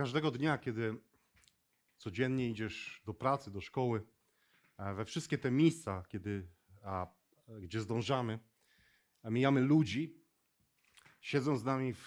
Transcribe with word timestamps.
Każdego 0.00 0.30
dnia, 0.30 0.58
kiedy 0.58 0.96
codziennie 1.96 2.50
idziesz 2.50 3.02
do 3.04 3.14
pracy, 3.14 3.50
do 3.50 3.60
szkoły, 3.60 4.02
e, 4.78 4.94
we 4.94 5.04
wszystkie 5.04 5.38
te 5.38 5.50
miejsca, 5.50 6.04
kiedy, 6.08 6.48
a, 6.82 7.06
gdzie 7.60 7.80
zdążamy, 7.80 8.38
mijamy 9.24 9.60
ludzi, 9.60 10.14
siedzą 11.20 11.56
z 11.56 11.64
nami 11.64 11.94
w 11.94 12.06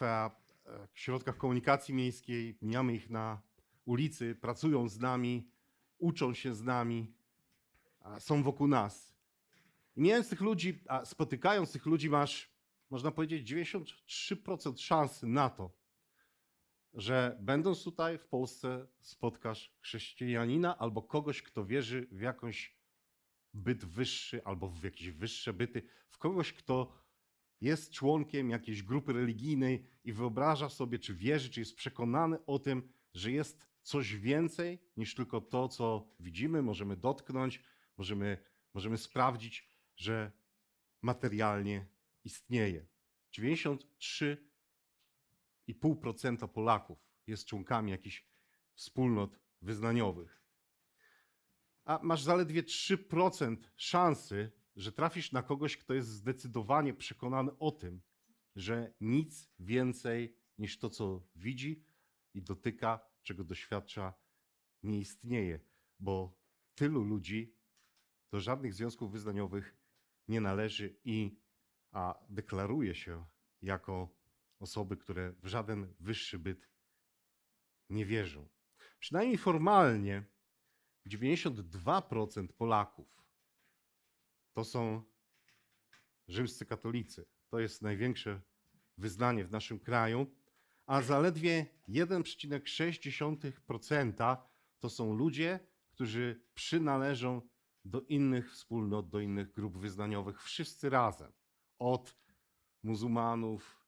w 0.94 1.00
środkach 1.00 1.38
komunikacji 1.38 1.94
miejskiej, 1.94 2.58
mijamy 2.62 2.96
ich 2.96 3.10
na 3.10 3.42
ulicy, 3.86 4.36
pracują 4.36 4.90
z 4.90 5.00
nami, 5.00 5.50
uczą 5.98 6.34
się 6.34 6.56
z 6.56 6.62
nami, 6.62 7.14
są 8.20 8.44
wokół 8.44 8.68
nas. 8.68 9.16
I 9.96 10.02
mijając 10.02 10.30
tych 10.30 10.42
ludzi, 10.42 10.84
a 10.88 11.06
spotykając 11.06 11.72
tych 11.72 11.86
ludzi, 11.86 12.10
masz, 12.10 12.50
można 12.90 13.12
powiedzieć, 13.12 13.52
93% 13.52 14.78
szansy 14.78 15.28
na 15.28 15.50
to, 15.50 15.83
że 16.94 17.38
będąc 17.42 17.84
tutaj 17.84 18.18
w 18.18 18.28
Polsce 18.28 18.88
spotkasz 19.02 19.76
chrześcijanina 19.80 20.78
albo 20.78 21.02
kogoś, 21.02 21.42
kto 21.42 21.66
wierzy 21.66 22.08
w 22.12 22.22
jakąś 22.22 22.78
byt 23.54 23.86
wyższy 23.86 24.44
albo 24.44 24.70
w 24.70 24.84
jakieś 24.84 25.12
wyższe 25.12 25.54
byty, 25.54 25.84
w 26.10 26.18
kogoś, 26.18 26.54
kto 26.54 27.04
jest 27.62 27.92
członkiem 27.92 28.50
jakiejś 28.50 28.84
grupy 28.84 29.14
religijnej 29.14 29.86
i 30.04 30.14
wyobraża 30.14 30.70
sobie, 30.70 31.00
czy 31.00 31.14
wierzy, 31.14 31.50
czy 31.50 31.60
jest 31.60 31.76
przekonany 31.76 32.46
o 32.46 32.60
tym, 32.60 32.90
że 33.14 33.32
jest 33.32 33.68
coś 33.82 34.16
więcej 34.16 34.80
niż 34.98 35.16
tylko 35.16 35.42
to, 35.42 35.68
co 35.68 36.08
widzimy, 36.20 36.62
możemy 36.62 36.98
dotknąć, 36.98 37.64
możemy, 37.98 38.38
możemy 38.74 38.98
sprawdzić, 38.98 39.70
że 39.96 40.32
materialnie 41.02 41.88
istnieje. 42.24 42.86
93 43.32 44.53
2,5% 45.70 46.48
Polaków 46.48 46.98
jest 47.28 47.46
członkami 47.46 47.92
jakichś 47.92 48.26
wspólnot 48.76 49.40
wyznaniowych. 49.62 50.44
A 51.86 52.00
masz 52.04 52.24
zaledwie 52.24 52.64
3% 52.64 53.58
szansy, 53.76 54.52
że 54.76 54.92
trafisz 54.92 55.32
na 55.32 55.44
kogoś, 55.44 55.78
kto 55.78 55.94
jest 55.94 56.10
zdecydowanie 56.10 56.94
przekonany 56.94 57.58
o 57.58 57.72
tym, 57.72 58.02
że 58.56 58.94
nic 59.02 59.50
więcej 59.60 60.38
niż 60.58 60.80
to, 60.80 60.90
co 60.90 61.28
widzi 61.36 61.86
i 62.34 62.42
dotyka, 62.42 63.00
czego 63.24 63.44
doświadcza, 63.44 64.14
nie 64.84 65.00
istnieje, 65.00 65.60
bo 66.00 66.38
tylu 66.76 67.04
ludzi 67.04 67.56
do 68.32 68.40
żadnych 68.40 68.74
związków 68.74 69.12
wyznaniowych 69.12 69.78
nie 70.28 70.42
należy 70.42 71.00
i 71.04 71.38
a 71.92 72.20
deklaruje 72.30 72.96
się 72.96 73.26
jako 73.62 74.10
osoby, 74.64 74.98
które 74.98 75.32
w 75.32 75.48
żaden 75.48 75.94
wyższy 76.00 76.40
byt 76.40 76.70
nie 77.90 78.06
wierzą. 78.06 78.50
Przynajmniej 79.00 79.38
formalnie 79.38 80.26
92% 81.08 82.48
Polaków 82.48 83.24
to 84.54 84.64
są 84.64 85.04
rzymscy 86.28 86.66
katolicy. 86.66 87.26
To 87.50 87.60
jest 87.60 87.82
największe 87.82 88.42
wyznanie 88.98 89.46
w 89.46 89.52
naszym 89.52 89.80
kraju, 89.80 90.36
a 90.86 91.02
zaledwie 91.02 91.66
1,6% 91.90 94.38
to 94.80 94.90
są 94.90 95.14
ludzie, 95.14 95.60
którzy 95.92 96.44
przynależą 96.54 97.42
do 97.86 98.02
innych 98.02 98.52
wspólnot, 98.52 99.10
do 99.10 99.20
innych 99.20 99.54
grup 99.54 99.78
wyznaniowych, 99.78 100.44
wszyscy 100.44 100.90
razem. 100.90 101.32
Od 101.80 102.18
muzułmanów, 102.84 103.83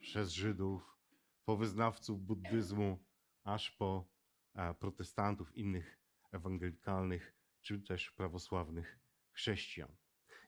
przez 0.00 0.32
Żydów, 0.32 0.98
po 1.44 1.56
wyznawców 1.56 2.22
buddyzmu, 2.22 2.98
aż 3.44 3.70
po 3.70 4.08
e, 4.54 4.74
protestantów, 4.74 5.56
innych 5.56 5.98
ewangelikalnych 6.32 7.34
czy 7.60 7.80
też 7.80 8.10
prawosławnych 8.10 8.98
chrześcijan. 9.32 9.88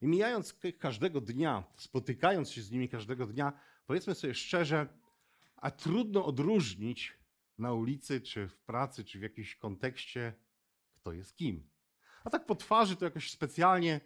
I 0.02 0.06
mijając 0.06 0.58
każdego 0.78 1.20
dnia, 1.20 1.64
spotykając 1.76 2.50
się 2.50 2.62
z 2.62 2.70
nimi 2.70 2.88
każdego 2.88 3.26
dnia, 3.26 3.52
powiedzmy 3.86 4.14
sobie 4.14 4.34
szczerze, 4.34 4.98
a 5.56 5.70
trudno 5.70 6.24
odróżnić 6.24 7.18
na 7.58 7.72
ulicy, 7.72 8.20
czy 8.20 8.48
w 8.48 8.58
pracy, 8.58 9.04
czy 9.04 9.18
w 9.18 9.22
jakimś 9.22 9.56
kontekście, 9.56 10.34
kto 10.94 11.12
jest 11.12 11.36
kim. 11.36 11.70
A 12.24 12.30
tak 12.30 12.46
po 12.46 12.54
twarzy 12.54 12.96
to 12.96 13.04
jakoś 13.04 13.30
specjalnie 13.30 14.00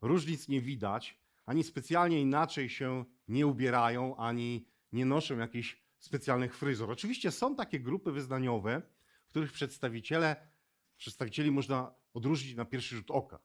różnic 0.00 0.48
nie 0.48 0.60
widać, 0.60 1.20
ani 1.46 1.64
specjalnie 1.64 2.20
inaczej 2.20 2.68
się 2.68 3.04
nie 3.28 3.46
ubierają, 3.46 4.16
ani 4.16 4.71
nie 4.92 5.04
noszą 5.04 5.38
jakichś 5.38 5.82
specjalnych 5.98 6.56
fryzur. 6.56 6.90
Oczywiście 6.90 7.30
są 7.30 7.56
takie 7.56 7.80
grupy 7.80 8.12
wyznaniowe, 8.12 8.82
których 9.28 9.52
przedstawiciele, 9.52 10.48
przedstawicieli 10.96 11.50
można 11.50 11.94
odróżnić 12.14 12.56
na 12.56 12.64
pierwszy 12.64 12.96
rzut 12.96 13.10
oka. 13.10 13.38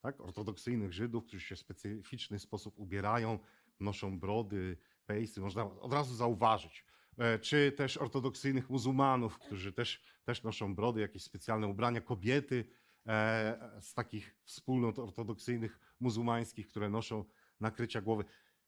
Tak? 0.00 0.20
Ortodoksyjnych 0.20 0.92
Żydów, 0.92 1.26
którzy 1.26 1.44
się 1.44 1.56
w 1.56 1.58
specyficzny 1.58 2.38
sposób 2.38 2.78
ubierają, 2.78 3.38
noszą 3.80 4.20
brody, 4.20 4.76
pejsy, 5.06 5.40
można 5.40 5.64
od 5.64 5.92
razu 5.92 6.14
zauważyć. 6.14 6.84
E, 7.18 7.38
czy 7.38 7.72
też 7.72 7.96
ortodoksyjnych 7.96 8.70
muzułmanów, 8.70 9.38
którzy 9.38 9.72
też, 9.72 10.02
też 10.24 10.42
noszą 10.42 10.74
brody, 10.74 11.00
jakieś 11.00 11.22
specjalne 11.22 11.66
ubrania, 11.66 12.00
kobiety 12.00 12.64
e, 13.06 13.80
z 13.80 13.94
takich 13.94 14.36
wspólnot 14.44 14.98
ortodoksyjnych 14.98 15.78
muzułmańskich, 16.00 16.68
które 16.68 16.90
noszą 16.90 17.24
nakrycia 17.60 18.00
głowy. 18.00 18.24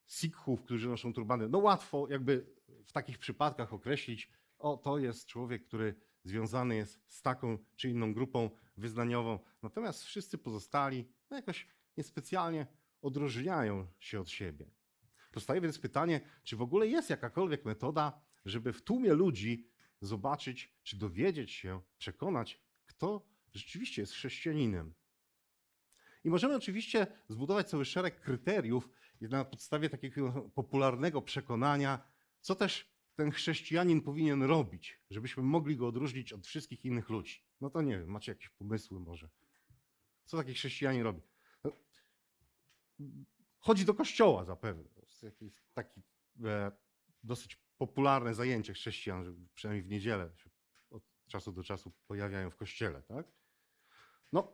Sikhów, 0.06 0.62
którzy 0.62 0.88
noszą 0.88 1.12
turbany. 1.12 1.48
No 1.48 1.59
łatwo 1.59 2.06
jakby 2.10 2.47
w 2.87 2.92
takich 2.92 3.19
przypadkach 3.19 3.72
określić, 3.72 4.31
o 4.59 4.76
to 4.76 4.98
jest 4.98 5.26
człowiek, 5.26 5.65
który 5.66 5.94
związany 6.25 6.76
jest 6.76 7.00
z 7.09 7.22
taką 7.22 7.59
czy 7.76 7.88
inną 7.88 8.15
grupą 8.15 8.50
wyznaniową. 8.76 9.38
Natomiast 9.62 10.04
wszyscy 10.04 10.38
pozostali 10.38 11.09
no 11.31 11.37
jakoś 11.37 11.69
niespecjalnie 11.97 12.66
odróżniają 13.03 13.87
się 13.98 14.20
od 14.20 14.31
siebie. 14.31 14.70
Powstaje 15.32 15.60
więc 15.60 15.78
pytanie, 15.78 16.21
czy 16.42 16.56
w 16.56 16.62
ogóle 16.62 16.86
jest 16.86 17.10
jakakolwiek 17.10 17.65
metoda, 17.65 18.21
żeby 18.44 18.72
w 18.72 18.82
tłumie 18.82 19.15
ludzi 19.15 19.69
zobaczyć, 20.00 20.75
czy 20.82 20.97
dowiedzieć 20.97 21.53
się, 21.53 21.81
przekonać, 21.98 22.60
kto 22.86 23.26
rzeczywiście 23.53 24.03
jest 24.03 24.12
chrześcijaninem. 24.12 24.94
I 26.25 26.31
możemy 26.31 26.57
oczywiście 26.57 27.07
zbudować 27.29 27.71
cały 27.71 27.85
szereg 27.85 28.21
kryteriów, 28.21 28.89
na 29.21 29.45
podstawie 29.45 29.91
takiego 29.91 30.51
popularnego 30.55 31.23
przekonania, 31.23 32.09
co 32.41 32.55
też 32.55 32.95
ten 33.15 33.31
chrześcijanin 33.31 34.01
powinien 34.01 34.43
robić, 34.43 35.01
żebyśmy 35.11 35.43
mogli 35.43 35.77
go 35.77 35.87
odróżnić 35.87 36.33
od 36.33 36.47
wszystkich 36.47 36.84
innych 36.84 37.09
ludzi. 37.09 37.45
No 37.61 37.71
to 37.71 37.83
nie 37.83 37.99
wiem, 37.99 38.09
macie 38.09 38.33
jakieś 38.33 38.49
pomysły 38.49 39.01
może. 39.01 39.29
Co 40.25 40.37
taki 40.37 40.55
chrześcijanin 40.55 41.03
robi? 41.03 41.21
Chodzi 43.59 43.84
do 43.84 43.95
kościoła 43.95 44.45
zapewne. 44.45 44.84
To 44.84 45.01
jest 45.01 45.22
jakieś 45.22 45.53
taki 45.75 46.03
e, 46.45 46.72
dosyć 47.22 47.59
popularne 47.78 48.34
zajęcie 48.34 48.72
chrześcijan, 48.72 49.25
że 49.25 49.33
przynajmniej 49.54 49.83
w 49.83 49.89
niedzielę 49.89 50.31
od 50.91 51.03
czasu 51.28 51.53
do 51.53 51.63
czasu 51.63 51.93
pojawiają 52.07 52.51
w 52.51 52.57
kościele, 52.57 53.03
tak? 53.03 53.27
No, 54.33 54.53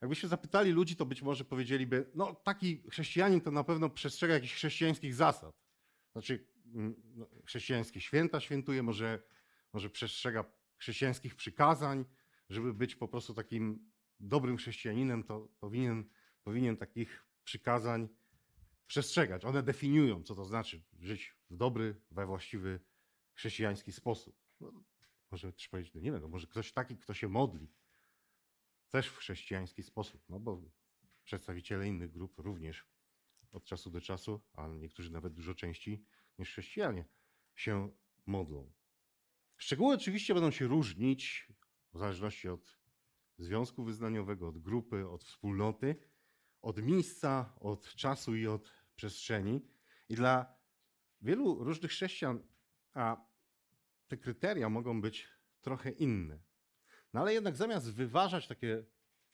Jakbyście 0.00 0.28
zapytali 0.28 0.70
ludzi, 0.70 0.96
to 0.96 1.06
być 1.06 1.22
może 1.22 1.44
powiedzieliby, 1.44 2.10
no 2.14 2.34
taki 2.34 2.82
chrześcijanin 2.90 3.40
to 3.40 3.50
na 3.50 3.64
pewno 3.64 3.90
przestrzega 3.90 4.34
jakichś 4.34 4.54
chrześcijańskich 4.54 5.14
zasad. 5.14 5.62
Znaczy, 6.12 6.46
mm, 6.74 7.02
no, 7.04 7.26
chrześcijańskie 7.44 8.00
święta 8.00 8.40
świętuje, 8.40 8.82
może, 8.82 9.22
może 9.72 9.90
przestrzega 9.90 10.44
chrześcijańskich 10.76 11.34
przykazań, 11.34 12.04
żeby 12.50 12.74
być 12.74 12.96
po 12.96 13.08
prostu 13.08 13.34
takim 13.34 13.90
dobrym 14.20 14.56
chrześcijaninem, 14.56 15.24
to 15.24 15.48
powinien, 15.60 16.04
powinien 16.42 16.76
takich 16.76 17.24
przykazań 17.44 18.08
przestrzegać. 18.86 19.44
One 19.44 19.62
definiują, 19.62 20.22
co 20.22 20.34
to 20.34 20.44
znaczy 20.44 20.82
żyć 21.00 21.36
w 21.50 21.56
dobry, 21.56 22.00
we 22.10 22.26
właściwy 22.26 22.80
chrześcijański 23.34 23.92
sposób. 23.92 24.36
No, 24.60 24.84
może 25.30 25.52
też 25.52 25.68
powiedzieć, 25.68 25.94
no 25.94 26.00
nie 26.00 26.12
wiem, 26.12 26.20
no 26.22 26.28
może 26.28 26.46
ktoś 26.46 26.72
taki, 26.72 26.96
kto 26.96 27.14
się 27.14 27.28
modli, 27.28 27.68
też 28.88 29.08
w 29.08 29.16
chrześcijański 29.16 29.82
sposób, 29.82 30.24
no 30.28 30.40
bo 30.40 30.62
przedstawiciele 31.24 31.88
innych 31.88 32.10
grup 32.10 32.38
również 32.38 32.86
od 33.52 33.64
czasu 33.64 33.90
do 33.90 34.00
czasu, 34.00 34.40
a 34.52 34.68
niektórzy 34.68 35.12
nawet 35.12 35.34
dużo 35.34 35.54
częściej 35.54 36.04
niż 36.38 36.48
chrześcijanie, 36.50 37.04
się 37.54 37.90
modlą. 38.26 38.72
Szczegóły 39.56 39.94
oczywiście 39.94 40.34
będą 40.34 40.50
się 40.50 40.66
różnić 40.66 41.48
w 41.92 41.98
zależności 41.98 42.48
od 42.48 42.78
związku 43.38 43.84
wyznaniowego, 43.84 44.48
od 44.48 44.58
grupy, 44.58 45.08
od 45.08 45.24
wspólnoty, 45.24 45.96
od 46.62 46.82
miejsca, 46.82 47.54
od 47.60 47.94
czasu 47.94 48.36
i 48.36 48.46
od 48.46 48.72
przestrzeni. 48.96 49.60
I 50.08 50.14
dla 50.14 50.58
wielu 51.20 51.64
różnych 51.64 51.90
chrześcijan 51.90 52.42
a 52.94 53.26
te 54.08 54.16
kryteria 54.16 54.68
mogą 54.68 55.00
być 55.00 55.28
trochę 55.60 55.90
inne. 55.90 56.47
No 57.14 57.20
ale 57.20 57.34
jednak 57.34 57.56
zamiast 57.56 57.92
wyważać 57.92 58.46
takie 58.46 58.84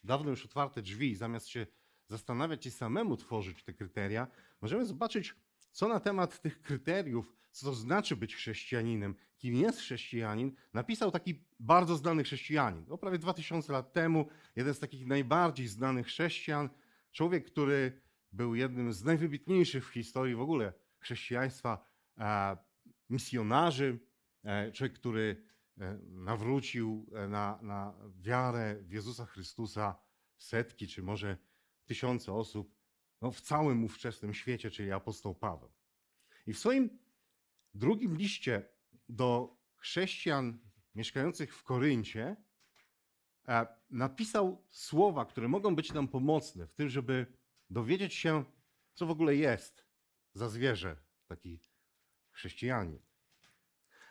dawno 0.04 0.30
już 0.30 0.44
otwarte 0.44 0.82
drzwi, 0.82 1.16
zamiast 1.16 1.48
się 1.48 1.66
zastanawiać 2.08 2.66
i 2.66 2.70
samemu 2.70 3.16
tworzyć 3.16 3.62
te 3.62 3.72
kryteria, 3.72 4.26
możemy 4.60 4.86
zobaczyć, 4.86 5.34
co 5.70 5.88
na 5.88 6.00
temat 6.00 6.40
tych 6.40 6.62
kryteriów, 6.62 7.32
co 7.50 7.66
to 7.66 7.74
znaczy 7.74 8.16
być 8.16 8.36
chrześcijaninem, 8.36 9.14
kim 9.38 9.54
jest 9.54 9.78
chrześcijanin, 9.78 10.52
napisał 10.72 11.10
taki 11.10 11.44
bardzo 11.60 11.96
znany 11.96 12.24
chrześcijanin. 12.24 12.84
No, 12.88 12.98
prawie 12.98 13.18
2000 13.18 13.72
lat 13.72 13.92
temu, 13.92 14.28
jeden 14.56 14.74
z 14.74 14.78
takich 14.78 15.06
najbardziej 15.06 15.68
znanych 15.68 16.06
chrześcijan, 16.06 16.68
człowiek, 17.12 17.46
który 17.46 18.00
był 18.32 18.54
jednym 18.54 18.92
z 18.92 19.04
najwybitniejszych 19.04 19.88
w 19.88 19.92
historii 19.92 20.34
w 20.34 20.40
ogóle 20.40 20.72
chrześcijaństwa 20.98 21.84
misjonarzy, 23.10 23.98
e, 24.44 24.72
człowiek, 24.72 24.92
który 24.92 25.42
nawrócił 26.02 27.06
e, 27.14 27.28
na, 27.28 27.58
na 27.62 27.94
wiarę 28.16 28.76
w 28.82 28.92
Jezusa 28.92 29.26
Chrystusa 29.26 29.98
setki, 30.36 30.88
czy 30.88 31.02
może 31.02 31.38
tysiące 31.84 32.32
osób 32.32 32.74
no, 33.20 33.30
w 33.30 33.40
całym 33.40 33.84
ówczesnym 33.84 34.34
świecie, 34.34 34.70
czyli 34.70 34.92
apostoł 34.92 35.34
Paweł. 35.34 35.72
I 36.46 36.52
w 36.52 36.58
swoim 36.58 36.98
drugim 37.74 38.16
liście 38.16 38.68
do 39.08 39.56
chrześcijan 39.76 40.58
mieszkających 40.94 41.56
w 41.56 41.62
Koryncie 41.62 42.36
e, 43.48 43.66
napisał 43.90 44.66
słowa, 44.70 45.24
które 45.24 45.48
mogą 45.48 45.76
być 45.76 45.92
nam 45.92 46.08
pomocne 46.08 46.66
w 46.66 46.74
tym, 46.74 46.88
żeby 46.88 47.26
dowiedzieć 47.70 48.14
się, 48.14 48.44
co 48.94 49.06
w 49.06 49.10
ogóle 49.10 49.36
jest 49.36 49.86
za 50.34 50.48
zwierzę 50.48 50.96
taki 51.26 51.60
chrześcijanin. 52.30 53.02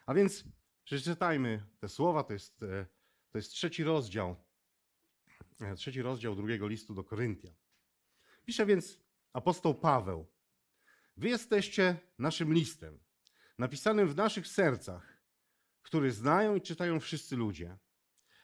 A 0.06 0.14
więc 0.14 0.44
przeczytajmy 0.84 1.66
te 1.80 1.90
słowa, 1.90 2.24
to 2.24 2.34
jest, 2.34 2.64
e, 2.64 2.86
to 3.32 3.38
jest 3.38 3.52
trzeci 3.52 3.84
rozdział, 3.84 4.36
e, 5.62 5.76
trzeci 5.76 6.02
rozdział 6.02 6.36
drugiego 6.36 6.68
listu 6.68 6.94
do 6.94 7.04
Koryntian. 7.04 7.54
Pisze 8.46 8.66
więc 8.66 9.00
apostoł 9.34 9.76
Paweł: 9.76 10.28
Wy 11.18 11.30
jesteście 11.30 11.98
naszym 12.20 12.54
listem, 12.54 13.00
napisanym 13.58 14.08
w 14.08 14.16
naszych 14.16 14.48
sercach, 14.48 15.24
który 15.82 16.12
znają 16.12 16.56
i 16.56 16.62
czytają 16.62 17.00
wszyscy 17.00 17.36
ludzie. 17.36 17.78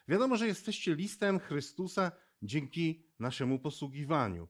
Wiadomo, 0.08 0.36
że 0.36 0.46
jesteście 0.46 0.94
listem 0.94 1.38
Chrystusa 1.38 2.12
dzięki 2.42 3.06
naszemu 3.18 3.58
posługiwaniu. 3.58 4.48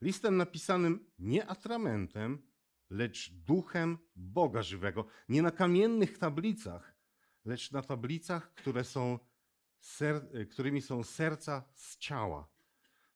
Listem 0.00 0.36
napisanym 0.36 1.10
nie 1.18 1.46
atramentem, 1.46 2.42
lecz 2.90 3.32
duchem 3.32 3.98
Boga 4.16 4.62
żywego. 4.62 5.06
Nie 5.28 5.42
na 5.42 5.50
kamiennych 5.50 6.18
tablicach, 6.18 6.95
lecz 7.46 7.72
na 7.72 7.82
tablicach, 7.82 8.54
które 8.54 8.84
są 8.84 9.18
ser- 9.80 10.48
którymi 10.50 10.82
są 10.82 11.02
serca 11.02 11.64
z 11.74 11.98
ciała. 11.98 12.48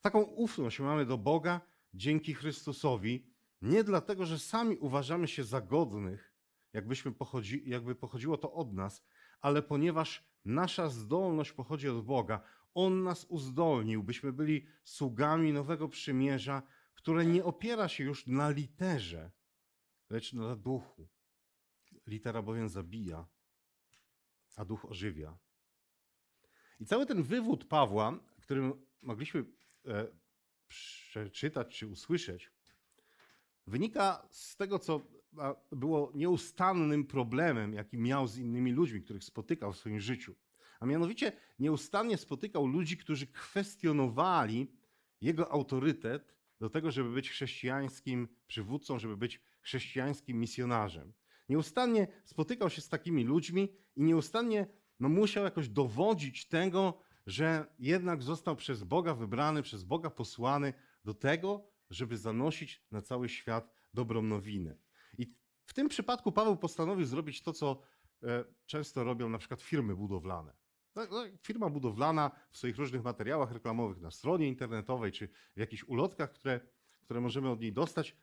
Taką 0.00 0.23
ufność 0.23 0.81
mamy 0.81 1.06
do 1.06 1.19
Boga 1.19 1.61
dzięki 1.94 2.35
Chrystusowi, 2.35 3.27
nie 3.62 3.85
dlatego, 3.85 4.27
że 4.27 4.38
sami 4.38 4.79
uważamy 4.79 5.29
się 5.29 5.44
za 5.44 5.61
godnych, 5.61 6.35
jakbyśmy 6.73 7.12
pochodzi, 7.12 7.62
jakby 7.67 7.94
pochodziło 7.94 8.38
to 8.38 8.53
od 8.53 8.73
nas, 8.73 9.05
ale 9.41 9.62
ponieważ 9.62 10.25
nasza 10.44 10.88
zdolność 10.88 11.53
pochodzi 11.53 11.88
od 11.88 12.05
Boga, 12.05 12.43
On 12.75 13.03
nas 13.03 13.25
uzdolnił, 13.25 14.03
byśmy 14.03 14.33
byli 14.33 14.67
sługami 14.85 15.53
nowego 15.53 15.88
przymierza, 15.88 16.62
które 16.94 17.26
nie 17.26 17.44
opiera 17.44 17.88
się 17.88 18.05
już 18.05 18.26
na 18.26 18.50
literze, 18.50 19.31
lecz 20.11 20.33
na 20.33 20.56
duchu. 20.56 21.09
Litera 22.06 22.43
bowiem 22.43 22.69
zabija, 22.69 23.26
a 24.56 24.64
duch 24.64 24.85
ożywia. 24.85 25.38
I 26.81 26.87
cały 26.87 27.06
ten 27.06 27.23
wywód 27.23 27.64
Pawła, 27.64 28.19
który 28.41 28.73
mogliśmy 29.02 29.44
e, 29.87 30.06
przeczytać 30.69 31.79
czy 31.79 31.87
usłyszeć, 31.87 32.50
wynika 33.67 34.29
z 34.31 34.56
tego, 34.56 34.79
co 34.79 35.00
było 35.73 36.12
nieustannym 36.14 37.06
problemem, 37.06 37.75
jaki 37.75 37.99
miał 37.99 38.26
z 38.26 38.38
innymi 38.38 38.73
ludźmi, 38.73 39.02
których 39.02 39.25
spotykał 39.25 39.73
w 39.73 39.79
swoim 39.79 40.00
życiu. 40.00 40.35
A 40.81 40.87
mianowicie 40.87 41.32
nieustannie 41.58 42.17
spotykał 42.17 42.67
ludzi, 42.67 42.97
którzy 42.97 43.26
kwestionowali 43.26 44.73
jego 45.20 45.52
autorytet 45.52 46.35
do 46.61 46.70
tego, 46.70 46.91
żeby 46.91 47.11
być 47.11 47.31
chrześcijańskim 47.31 48.29
przywódcą, 48.47 48.99
żeby 48.99 49.17
być 49.17 49.41
chrześcijańskim 49.61 50.41
misjonarzem. 50.41 51.12
Nieustannie 51.50 52.06
spotykał 52.25 52.70
się 52.70 52.81
z 52.81 52.88
takimi 52.88 53.25
ludźmi 53.25 53.73
i 53.97 54.02
nieustannie 54.02 54.67
no, 55.00 55.08
musiał 55.08 55.44
jakoś 55.44 55.69
dowodzić 55.69 56.49
tego, 56.49 57.00
że 57.26 57.67
jednak 57.79 58.23
został 58.23 58.56
przez 58.56 58.85
Boga 58.85 59.14
wybrany, 59.14 59.62
przez 59.62 59.85
Boga 59.85 60.11
posłany 60.11 60.73
do 61.05 61.14
tego, 61.14 61.67
żeby 61.91 62.17
zanosić 62.17 62.87
na 62.91 63.02
cały 63.02 63.29
świat 63.29 63.73
dobrą 63.94 64.23
nowinę. 64.23 64.76
I 65.19 65.35
w 65.67 65.73
tym 65.73 65.88
przypadku 65.88 66.32
Paweł 66.32 66.56
postanowił 66.56 67.06
zrobić 67.06 67.43
to, 67.43 67.52
co 67.52 67.82
e, 68.23 68.44
często 68.67 69.05
robią 69.05 69.29
na 69.29 69.38
przykład 69.38 69.62
firmy 69.62 69.97
budowlane. 69.97 70.52
No, 70.94 71.02
no, 71.11 71.25
Firma 71.43 71.70
budowlana 71.70 72.31
w 72.50 72.58
swoich 72.58 72.76
różnych 72.76 73.02
materiałach 73.02 73.52
reklamowych 73.52 74.00
na 74.00 74.11
stronie 74.11 74.49
internetowej 74.49 75.12
czy 75.12 75.29
w 75.56 75.61
jakichś 75.61 75.85
ulotkach, 75.85 76.32
które, 76.32 76.61
które 77.00 77.20
możemy 77.20 77.50
od 77.50 77.61
niej 77.61 77.73
dostać, 77.73 78.17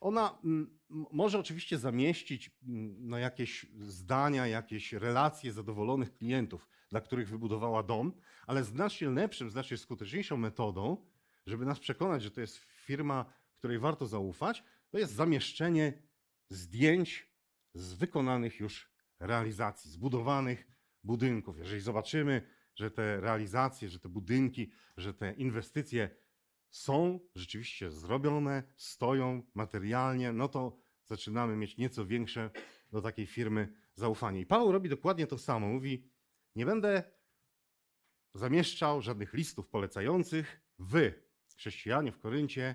ona 0.00 0.38
mm, 0.44 0.78
może 1.12 1.38
oczywiście 1.38 1.78
zamieścić 1.78 2.50
mm, 2.62 3.08
no, 3.08 3.18
jakieś 3.18 3.66
zdania, 3.78 4.46
jakieś 4.46 4.92
relacje 4.92 5.52
zadowolonych 5.52 6.14
klientów, 6.14 6.68
dla 6.90 7.00
których 7.00 7.28
wybudowała 7.28 7.82
dom, 7.82 8.12
ale 8.46 8.64
znacznie 8.64 9.10
lepszym, 9.10 9.50
znacznie 9.50 9.76
skuteczniejszą 9.76 10.36
metodą, 10.36 11.06
żeby 11.46 11.64
nas 11.66 11.78
przekonać, 11.78 12.22
że 12.22 12.30
to 12.30 12.40
jest 12.40 12.58
firma, 12.58 13.32
której 13.58 13.78
warto 13.78 14.06
zaufać, 14.06 14.64
to 14.90 14.98
jest 14.98 15.12
zamieszczenie 15.12 16.02
zdjęć 16.48 17.30
z 17.74 17.92
wykonanych 17.92 18.60
już 18.60 18.90
realizacji, 19.20 19.90
zbudowanych 19.90 20.66
budynków. 21.04 21.58
Jeżeli 21.58 21.80
zobaczymy, 21.80 22.42
że 22.74 22.90
te 22.90 23.20
realizacje, 23.20 23.88
że 23.88 24.00
te 24.00 24.08
budynki, 24.08 24.70
że 24.96 25.14
te 25.14 25.32
inwestycje 25.32 26.10
są 26.70 27.20
rzeczywiście 27.34 27.90
zrobione, 27.90 28.62
stoją 28.76 29.42
materialnie, 29.54 30.32
no 30.32 30.48
to 30.48 30.76
zaczynamy 31.04 31.56
mieć 31.56 31.76
nieco 31.76 32.06
większe 32.06 32.50
do 32.92 33.02
takiej 33.02 33.26
firmy 33.26 33.72
zaufanie. 33.94 34.40
I 34.40 34.46
Paweł 34.46 34.72
robi 34.72 34.88
dokładnie 34.88 35.26
to 35.26 35.38
samo. 35.38 35.68
Mówi: 35.68 36.10
Nie 36.56 36.66
będę 36.66 37.02
zamieszczał 38.34 39.02
żadnych 39.02 39.34
listów 39.34 39.68
polecających. 39.68 40.60
Wy, 40.78 41.22
chrześcijanie 41.56 42.12
w 42.12 42.18
Koryncie, 42.18 42.74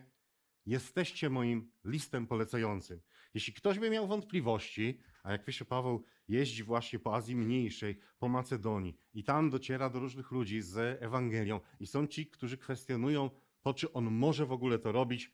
jesteście 0.65 1.29
moim 1.29 1.71
listem 1.83 2.27
polecającym. 2.27 3.01
Jeśli 3.33 3.53
ktoś 3.53 3.79
by 3.79 3.89
miał 3.89 4.07
wątpliwości, 4.07 4.99
a 5.23 5.31
jak 5.31 5.45
pisze 5.45 5.65
Paweł, 5.65 6.03
jeździ 6.27 6.63
właśnie 6.63 6.99
po 6.99 7.15
Azji 7.15 7.35
Mniejszej, 7.35 7.99
po 8.19 8.29
Macedonii 8.29 8.97
i 9.13 9.23
tam 9.23 9.49
dociera 9.49 9.89
do 9.89 9.99
różnych 9.99 10.31
ludzi 10.31 10.61
z 10.61 11.03
Ewangelią 11.03 11.59
i 11.79 11.87
są 11.87 12.07
ci, 12.07 12.27
którzy 12.27 12.57
kwestionują 12.57 13.29
to, 13.65 13.73
czy 13.73 13.93
on 13.93 14.11
może 14.11 14.45
w 14.45 14.51
ogóle 14.51 14.79
to 14.79 14.91
robić, 14.91 15.31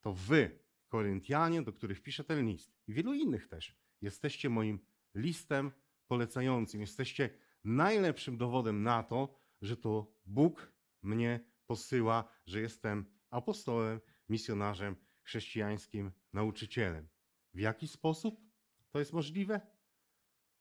to 0.00 0.12
wy, 0.12 0.58
Koryntianie, 0.88 1.62
do 1.62 1.72
których 1.72 2.02
pisze 2.02 2.24
ten 2.24 2.46
list 2.46 2.72
i 2.86 2.92
wielu 2.92 3.14
innych 3.14 3.48
też, 3.48 3.76
jesteście 4.00 4.50
moim 4.50 4.80
listem 5.14 5.72
polecającym. 6.06 6.80
Jesteście 6.80 7.30
najlepszym 7.64 8.36
dowodem 8.36 8.82
na 8.82 9.02
to, 9.02 9.34
że 9.62 9.76
to 9.76 10.12
Bóg 10.26 10.72
mnie 11.02 11.40
posyła, 11.66 12.28
że 12.46 12.60
jestem 12.60 13.06
apostołem, 13.30 14.00
misjonarzem, 14.28 14.96
chrześcijańskim 15.22 16.12
nauczycielem. 16.32 17.08
W 17.54 17.60
jaki 17.60 17.88
sposób 17.88 18.40
to 18.90 18.98
jest 18.98 19.12
możliwe? 19.12 19.60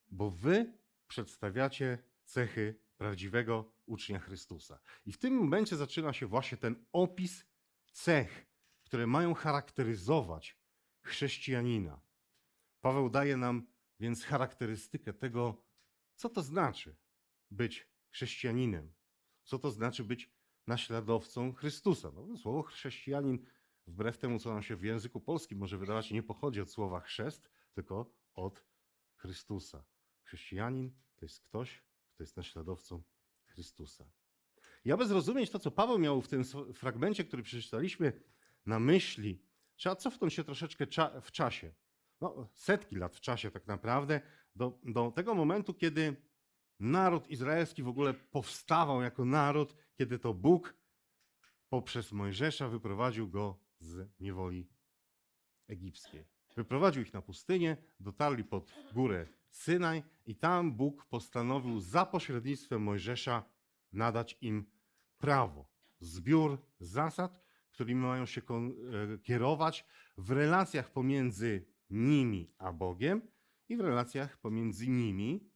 Bo 0.07 0.31
wy 0.31 0.73
przedstawiacie 1.07 1.97
cechy 2.25 2.79
prawdziwego 2.99 3.71
ucznia 3.85 4.19
Chrystusa. 4.19 4.79
I 5.05 5.11
w 5.11 5.17
tym 5.17 5.33
momencie 5.33 5.75
zaczyna 5.75 6.13
się 6.13 6.27
właśnie 6.27 6.57
ten 6.57 6.85
opis 6.91 7.45
cech, 7.91 8.45
które 8.83 9.07
mają 9.07 9.33
charakteryzować 9.33 10.59
chrześcijanina. 11.01 12.01
Paweł 12.81 13.09
daje 13.09 13.37
nam 13.37 13.67
więc 13.99 14.23
charakterystykę 14.23 15.13
tego, 15.13 15.65
co 16.15 16.29
to 16.29 16.41
znaczy 16.41 16.95
być 17.51 17.89
chrześcijaninem, 18.09 18.93
co 19.43 19.59
to 19.59 19.71
znaczy 19.71 20.03
być 20.03 20.31
naśladowcą 20.67 21.53
Chrystusa. 21.53 22.11
No, 22.11 22.37
słowo 22.37 22.63
chrześcijanin 22.63 23.45
wbrew 23.87 24.17
temu, 24.17 24.39
co 24.39 24.53
nam 24.53 24.63
się 24.63 24.75
w 24.75 24.83
języku 24.83 25.21
polskim 25.21 25.57
może 25.57 25.77
wydawać, 25.77 26.11
nie 26.11 26.23
pochodzi 26.23 26.61
od 26.61 26.71
słowa 26.71 26.99
chrzest, 26.99 27.49
tylko 27.73 28.13
od 28.33 28.65
Chrystusa. 29.15 29.83
Chrześcijanin 30.23 30.91
to 31.15 31.25
jest 31.25 31.41
ktoś, 31.41 31.88
kto 32.19 32.23
jest 32.23 32.37
naśladowcą 32.37 33.03
Chrystusa. 33.45 34.05
I 34.85 34.91
aby 34.91 35.07
zrozumieć 35.07 35.49
to, 35.49 35.59
co 35.59 35.71
Paweł 35.71 35.99
miał 35.99 36.21
w 36.21 36.27
tym 36.27 36.43
fragmencie, 36.73 37.23
który 37.23 37.43
przeczytaliśmy, 37.43 38.21
na 38.65 38.79
myśli, 38.79 39.43
trzeba 39.75 39.95
cofnąć 39.95 40.33
się 40.33 40.43
troszeczkę 40.43 40.85
cza- 40.85 41.21
w 41.21 41.31
czasie. 41.31 41.73
No, 42.21 42.49
setki 42.53 42.95
lat 42.95 43.15
w 43.15 43.19
czasie 43.19 43.51
tak 43.51 43.67
naprawdę, 43.67 44.21
do, 44.55 44.79
do 44.83 45.11
tego 45.11 45.35
momentu, 45.35 45.73
kiedy 45.73 46.15
naród 46.79 47.29
izraelski 47.29 47.83
w 47.83 47.87
ogóle 47.87 48.13
powstawał 48.13 49.01
jako 49.01 49.25
naród, 49.25 49.75
kiedy 49.93 50.19
to 50.19 50.33
Bóg 50.33 50.75
poprzez 51.69 52.11
Mojżesza 52.11 52.67
wyprowadził 52.67 53.29
go 53.29 53.59
z 53.79 54.09
niewoli 54.19 54.69
egipskiej. 55.67 56.25
Wyprowadził 56.55 57.03
ich 57.03 57.13
na 57.13 57.21
pustynię, 57.21 57.77
dotarli 57.99 58.43
pod 58.43 58.73
górę 58.93 59.27
Synaj 59.51 60.03
i 60.25 60.35
tam 60.35 60.73
Bóg 60.75 61.05
postanowił 61.05 61.79
za 61.79 62.05
pośrednictwem 62.05 62.81
Mojżesza 62.81 63.43
nadać 63.93 64.37
im 64.41 64.65
prawo, 65.17 65.69
zbiór 65.99 66.61
zasad, 66.79 67.41
którymi 67.71 68.01
mają 68.01 68.25
się 68.25 68.41
e, 68.41 69.17
kierować 69.17 69.85
w 70.17 70.31
relacjach 70.31 70.91
pomiędzy 70.91 71.65
nimi 71.89 72.53
a 72.57 72.73
Bogiem 72.73 73.21
i 73.69 73.77
w 73.77 73.79
relacjach 73.79 74.37
pomiędzy 74.37 74.87
nimi 74.87 75.49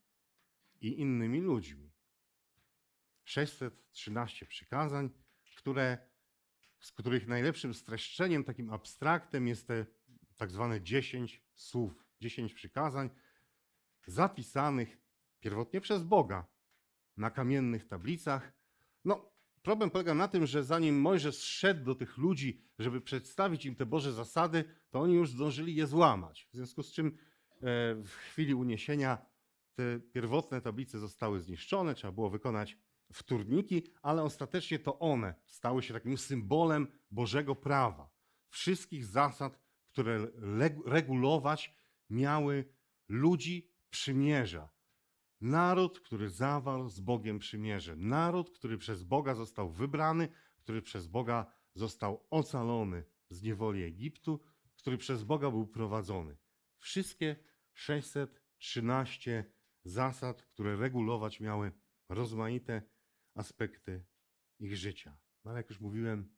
i 0.81 0.99
innymi 0.99 1.41
ludźmi. 1.41 1.91
613 3.23 4.45
przykazań, 4.45 5.09
które, 5.57 5.97
z 6.79 6.91
których 6.91 7.27
najlepszym 7.27 7.73
streszczeniem, 7.73 8.43
takim 8.43 8.69
abstraktem 8.69 9.47
jest 9.47 9.67
te 9.67 9.85
tak 10.35 10.51
zwane 10.51 10.81
10 10.81 11.41
słów, 11.55 12.05
10 12.21 12.53
przykazań 12.53 13.09
zapisanych 14.07 14.97
pierwotnie 15.39 15.81
przez 15.81 16.03
Boga 16.03 16.45
na 17.17 17.31
kamiennych 17.31 17.87
tablicach. 17.87 18.53
No, 19.05 19.31
problem 19.61 19.89
polega 19.89 20.13
na 20.13 20.27
tym, 20.27 20.45
że 20.45 20.63
zanim 20.63 21.01
Mojżesz 21.01 21.37
szedł 21.37 21.85
do 21.85 21.95
tych 21.95 22.17
ludzi, 22.17 22.61
żeby 22.79 23.01
przedstawić 23.01 23.65
im 23.65 23.75
te 23.75 23.85
Boże 23.85 24.13
zasady, 24.13 24.63
to 24.89 24.99
oni 24.99 25.13
już 25.13 25.29
zdążyli 25.29 25.75
je 25.75 25.87
złamać. 25.87 26.47
W 26.51 26.55
związku 26.55 26.83
z 26.83 26.91
czym 26.91 27.07
e, 27.07 27.11
w 28.03 28.09
chwili 28.09 28.53
uniesienia 28.53 29.25
te 29.75 29.99
pierwotne 29.99 30.61
tablice 30.61 30.99
zostały 30.99 31.39
zniszczone, 31.39 31.95
trzeba 31.95 32.11
było 32.13 32.29
wykonać 32.29 32.77
wtórniki, 33.13 33.83
ale 34.01 34.23
ostatecznie 34.23 34.79
to 34.79 34.99
one 34.99 35.35
stały 35.45 35.83
się 35.83 35.93
takim 35.93 36.17
symbolem 36.17 36.87
Bożego 37.11 37.55
prawa. 37.55 38.09
Wszystkich 38.49 39.05
zasad, 39.05 39.59
które 39.91 40.27
regulować 40.85 41.75
miały 42.09 42.73
ludzi 43.09 43.72
przymierza. 43.93 44.69
Naród, 45.41 45.99
który 45.99 46.29
zawarł 46.29 46.89
z 46.89 46.99
Bogiem 46.99 47.39
przymierze. 47.39 47.95
Naród, 47.95 48.51
który 48.51 48.77
przez 48.77 49.03
Boga 49.03 49.35
został 49.35 49.69
wybrany, 49.69 50.27
który 50.57 50.81
przez 50.81 51.07
Boga 51.07 51.53
został 51.75 52.27
ocalony 52.29 53.05
z 53.29 53.41
niewoli 53.41 53.83
Egiptu, 53.83 54.39
który 54.75 54.97
przez 54.97 55.23
Boga 55.23 55.51
był 55.51 55.67
prowadzony. 55.67 56.37
Wszystkie 56.77 57.35
613 57.73 59.53
zasad, 59.83 60.41
które 60.41 60.75
regulować 60.75 61.39
miały 61.39 61.71
rozmaite 62.09 62.81
aspekty 63.35 64.05
ich 64.59 64.77
życia. 64.77 65.17
No 65.43 65.51
ale 65.51 65.59
jak 65.59 65.69
już 65.69 65.79
mówiłem, 65.79 66.35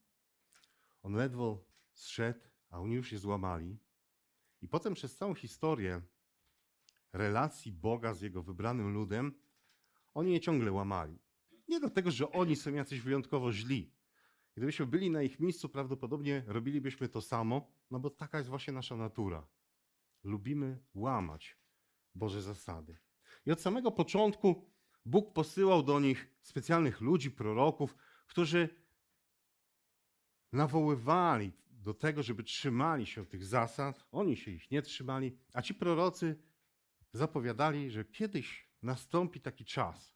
on 1.02 1.14
ledwo 1.14 1.66
zszedł, 1.94 2.40
a 2.70 2.80
oni 2.80 2.96
już 2.96 3.12
je 3.12 3.20
złamali. 3.20 3.80
I 4.62 4.68
potem 4.68 4.94
przez 4.94 5.18
całą 5.18 5.36
historię 5.36 6.02
relacji 7.16 7.72
Boga 7.72 8.14
z 8.14 8.22
jego 8.22 8.44
wybranym 8.44 8.94
ludem, 8.94 9.34
oni 10.14 10.34
je 10.34 10.40
ciągle 10.40 10.72
łamali. 10.72 11.20
Nie 11.68 11.80
dlatego, 11.80 12.12
że 12.12 12.32
oni 12.32 12.56
są 12.56 12.74
jacyś 12.74 13.02
wyjątkowo 13.02 13.54
źli. 13.54 13.94
Gdybyśmy 14.56 14.86
byli 14.86 15.12
na 15.12 15.24
ich 15.24 15.40
miejscu, 15.40 15.70
prawdopodobnie 15.70 16.44
robilibyśmy 16.48 17.10
to 17.10 17.22
samo, 17.22 17.72
no 17.92 18.00
bo 18.00 18.10
taka 18.10 18.38
jest 18.38 18.50
właśnie 18.50 18.74
nasza 18.74 18.96
natura. 18.96 19.48
Lubimy 20.24 20.80
łamać 20.94 21.58
Boże 22.16 22.42
zasady. 22.42 22.98
I 23.46 23.52
od 23.52 23.62
samego 23.62 23.92
początku 23.92 24.70
Bóg 25.06 25.34
posyłał 25.34 25.84
do 25.84 26.00
nich 26.00 26.28
specjalnych 26.42 27.02
ludzi, 27.02 27.32
proroków, 27.32 27.96
którzy 28.28 28.70
nawoływali 30.54 31.54
do 31.70 31.94
tego, 31.94 32.24
żeby 32.24 32.44
trzymali 32.44 33.06
się 33.06 33.26
tych 33.26 33.46
zasad. 33.46 34.06
Oni 34.12 34.38
się 34.38 34.52
ich 34.52 34.72
nie 34.72 34.82
trzymali, 34.82 35.38
a 35.54 35.62
ci 35.62 35.74
prorocy 35.74 36.40
zapowiadali, 37.16 37.92
że 37.92 38.06
kiedyś 38.06 38.70
nastąpi 38.82 39.42
taki 39.42 39.66
czas, 39.66 40.16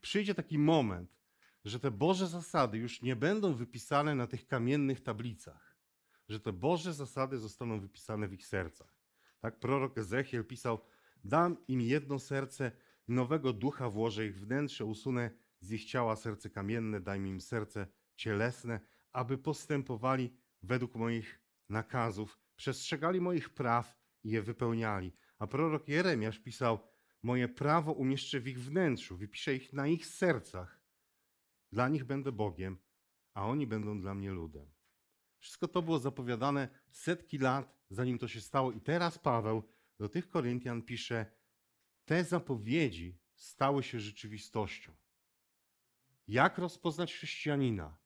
przyjdzie 0.00 0.34
taki 0.34 0.58
moment, 0.58 1.18
że 1.64 1.80
te 1.80 1.90
Boże 1.90 2.26
zasady 2.26 2.78
już 2.78 3.02
nie 3.02 3.16
będą 3.16 3.54
wypisane 3.54 4.14
na 4.14 4.26
tych 4.26 4.46
kamiennych 4.46 5.02
tablicach, 5.02 5.76
że 6.28 6.40
te 6.40 6.52
Boże 6.52 6.94
zasady 6.94 7.38
zostaną 7.38 7.80
wypisane 7.80 8.28
w 8.28 8.32
ich 8.32 8.46
sercach. 8.46 8.98
Tak 9.40 9.60
prorok 9.60 9.98
Ezechiel 9.98 10.44
pisał: 10.44 10.80
Dam 11.24 11.56
im 11.68 11.80
jedno 11.80 12.18
serce, 12.18 12.72
nowego 13.08 13.52
ducha 13.52 13.90
włożę 13.90 14.26
ich 14.26 14.40
wnętrze, 14.40 14.84
usunę 14.84 15.30
z 15.60 15.72
ich 15.72 15.84
ciała 15.84 16.16
serce 16.16 16.50
kamienne, 16.50 17.00
daj 17.00 17.20
mi 17.20 17.30
im 17.30 17.40
serce 17.40 17.86
cielesne, 18.16 18.80
aby 19.12 19.38
postępowali 19.38 20.36
według 20.62 20.94
moich 20.94 21.40
nakazów, 21.68 22.38
przestrzegali 22.56 23.20
moich 23.20 23.54
praw 23.54 23.96
i 24.24 24.30
je 24.30 24.42
wypełniali. 24.42 25.12
A 25.44 25.46
prorok 25.46 25.88
Jeremiasz 25.88 26.38
pisał: 26.38 26.78
Moje 27.22 27.48
prawo 27.48 27.92
umieszczę 27.92 28.40
w 28.40 28.48
ich 28.48 28.60
wnętrzu, 28.60 29.16
wypiszę 29.16 29.54
ich 29.54 29.72
na 29.72 29.86
ich 29.86 30.06
sercach. 30.06 30.80
Dla 31.72 31.88
nich 31.88 32.04
będę 32.04 32.32
Bogiem, 32.32 32.78
a 33.34 33.46
oni 33.46 33.66
będą 33.66 34.00
dla 34.00 34.14
mnie 34.14 34.30
ludem. 34.30 34.72
Wszystko 35.38 35.68
to 35.68 35.82
było 35.82 35.98
zapowiadane 35.98 36.68
setki 36.90 37.38
lat, 37.38 37.74
zanim 37.90 38.18
to 38.18 38.28
się 38.28 38.40
stało. 38.40 38.72
I 38.72 38.80
teraz 38.80 39.18
Paweł 39.18 39.62
do 39.98 40.08
tych 40.08 40.28
Koryntian 40.28 40.82
pisze: 40.82 41.26
Te 42.04 42.24
zapowiedzi 42.24 43.18
stały 43.34 43.82
się 43.82 44.00
rzeczywistością. 44.00 44.92
Jak 46.28 46.58
rozpoznać 46.58 47.14
chrześcijanina? 47.14 47.96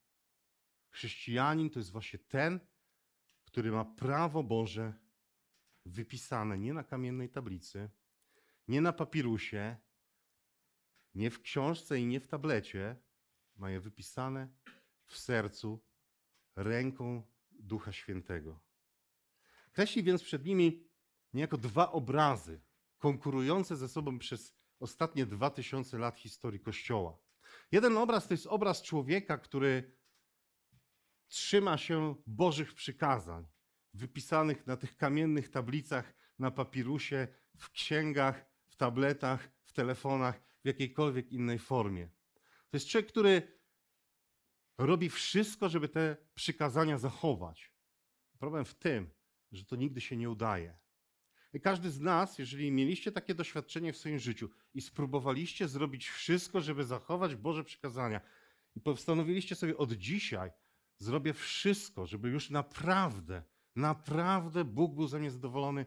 Chrześcijanin 0.90 1.70
to 1.70 1.78
jest 1.78 1.92
właśnie 1.92 2.18
ten, 2.18 2.60
który 3.44 3.72
ma 3.72 3.84
prawo 3.84 4.42
Boże 4.42 5.07
wypisane 5.88 6.58
nie 6.58 6.74
na 6.74 6.84
kamiennej 6.84 7.28
tablicy, 7.28 7.90
nie 8.68 8.80
na 8.80 8.92
papirusie, 8.92 9.76
nie 11.14 11.30
w 11.30 11.40
książce 11.40 12.00
i 12.00 12.06
nie 12.06 12.20
w 12.20 12.28
tablecie, 12.28 12.96
ma 13.56 13.70
je 13.70 13.80
wypisane 13.80 14.48
w 15.06 15.18
sercu 15.18 15.84
ręką 16.56 17.22
Ducha 17.50 17.92
Świętego. 17.92 18.60
Kreśli 19.72 20.02
więc 20.02 20.22
przed 20.22 20.44
nimi 20.44 20.88
niejako 21.32 21.58
dwa 21.58 21.92
obrazy, 21.92 22.60
konkurujące 22.98 23.76
ze 23.76 23.88
sobą 23.88 24.18
przez 24.18 24.58
ostatnie 24.80 25.26
dwa 25.26 25.50
tysiące 25.50 25.98
lat 25.98 26.18
historii 26.18 26.60
Kościoła. 26.60 27.18
Jeden 27.72 27.96
obraz 27.96 28.28
to 28.28 28.34
jest 28.34 28.46
obraz 28.46 28.82
człowieka, 28.82 29.38
który 29.38 29.98
trzyma 31.28 31.78
się 31.78 32.14
Bożych 32.26 32.74
przykazań, 32.74 33.46
wypisanych 33.98 34.66
na 34.66 34.76
tych 34.76 34.96
kamiennych 34.96 35.48
tablicach, 35.48 36.14
na 36.38 36.50
papirusie, 36.50 37.28
w 37.56 37.70
księgach, 37.70 38.46
w 38.66 38.76
tabletach, 38.76 39.50
w 39.64 39.72
telefonach, 39.72 40.40
w 40.64 40.66
jakiejkolwiek 40.66 41.32
innej 41.32 41.58
formie. 41.58 42.08
To 42.70 42.76
jest 42.76 42.86
człowiek, 42.86 43.08
który 43.08 43.58
robi 44.78 45.10
wszystko, 45.10 45.68
żeby 45.68 45.88
te 45.88 46.16
przykazania 46.34 46.98
zachować. 46.98 47.72
Problem 48.38 48.64
w 48.64 48.74
tym, 48.74 49.10
że 49.52 49.64
to 49.64 49.76
nigdy 49.76 50.00
się 50.00 50.16
nie 50.16 50.30
udaje. 50.30 50.78
I 51.52 51.60
każdy 51.60 51.90
z 51.90 52.00
nas, 52.00 52.38
jeżeli 52.38 52.72
mieliście 52.72 53.12
takie 53.12 53.34
doświadczenie 53.34 53.92
w 53.92 53.96
swoim 53.96 54.18
życiu 54.18 54.50
i 54.74 54.80
spróbowaliście 54.80 55.68
zrobić 55.68 56.08
wszystko, 56.08 56.60
żeby 56.60 56.84
zachować 56.84 57.36
Boże 57.36 57.64
przykazania, 57.64 58.20
i 58.76 58.80
postanowiliście 58.80 59.54
sobie 59.54 59.76
od 59.76 59.92
dzisiaj, 59.92 60.50
zrobię 60.98 61.32
wszystko, 61.32 62.06
żeby 62.06 62.28
już 62.28 62.50
naprawdę, 62.50 63.42
naprawdę 63.78 64.64
Bóg 64.64 64.94
był 64.94 65.06
ze 65.06 65.18
mnie 65.18 65.30
zadowolony, 65.30 65.86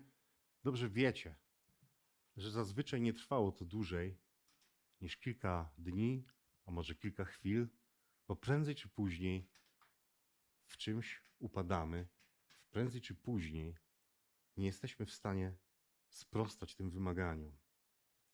dobrze 0.64 0.90
wiecie, 0.90 1.36
że 2.38 2.52
zazwyczaj 2.52 3.02
nie 3.02 3.14
trwało 3.14 3.52
to 3.52 3.66
dłużej 3.66 4.18
niż 5.02 5.18
kilka 5.18 5.74
dni, 5.78 6.26
a 6.66 6.72
może 6.72 6.96
kilka 6.96 7.26
chwil, 7.26 7.68
bo 8.28 8.36
prędzej 8.36 8.76
czy 8.76 8.90
później 8.90 9.50
w 10.66 10.78
czymś 10.78 11.24
upadamy, 11.40 12.08
prędzej 12.72 13.02
czy 13.02 13.16
później 13.16 13.76
nie 14.58 14.66
jesteśmy 14.66 15.06
w 15.06 15.14
stanie 15.14 15.58
sprostać 16.10 16.76
tym 16.76 16.92
wymaganiom. 16.92 17.58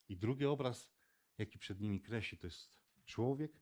I 0.09 0.17
drugi 0.17 0.45
obraz, 0.45 0.91
jaki 1.37 1.59
przed 1.59 1.79
nimi 1.79 2.01
kreśli, 2.01 2.37
to 2.37 2.47
jest 2.47 2.71
człowiek, 3.05 3.61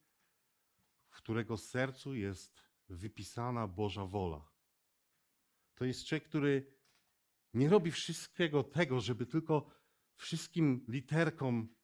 w 1.08 1.16
którego 1.16 1.58
sercu 1.58 2.16
jest 2.16 2.62
wypisana 2.90 3.68
Boża 3.68 4.06
wola. 4.06 4.54
To 5.75 5.86
jest 5.86 6.05
człowiek, 6.05 6.24
który 6.24 6.74
nie 7.53 7.70
robi 7.70 7.91
wszystkiego 7.91 8.63
tego, 8.63 9.01
żeby 9.01 9.25
tylko 9.25 9.72
wszystkim 10.15 10.86
literkom 10.88 11.75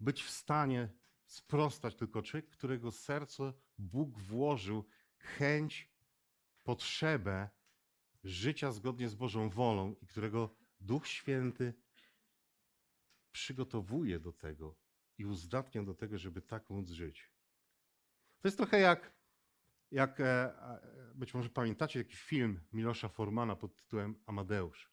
być 0.00 0.22
w 0.22 0.30
stanie 0.30 0.88
sprostać, 1.26 1.96
tylko 1.96 2.22
człowiek, 2.22 2.50
którego 2.50 2.90
serce 2.90 3.52
Bóg 3.78 4.18
włożył 4.18 4.84
chęć, 5.18 5.92
potrzebę 6.62 7.48
życia 8.24 8.72
zgodnie 8.72 9.08
z 9.08 9.14
Bożą 9.14 9.50
wolą 9.50 9.94
i 10.02 10.06
którego 10.06 10.56
Duch 10.80 11.06
Święty 11.08 11.74
przygotowuje 13.32 14.20
do 14.20 14.32
tego 14.32 14.76
i 15.18 15.26
uzdatnia 15.26 15.82
do 15.82 15.94
tego, 15.94 16.18
żeby 16.18 16.42
tak 16.42 16.70
móc 16.70 16.90
żyć. 16.90 17.30
To 18.40 18.48
jest 18.48 18.56
trochę 18.56 18.80
jak, 18.80 19.19
jak 19.90 20.20
e, 20.20 20.52
być 21.14 21.34
może 21.34 21.48
pamiętacie 21.48 22.04
taki 22.04 22.16
film 22.16 22.60
Milosza 22.72 23.08
Formana 23.08 23.56
pod 23.56 23.76
tytułem 23.76 24.14
Amadeusz. 24.26 24.90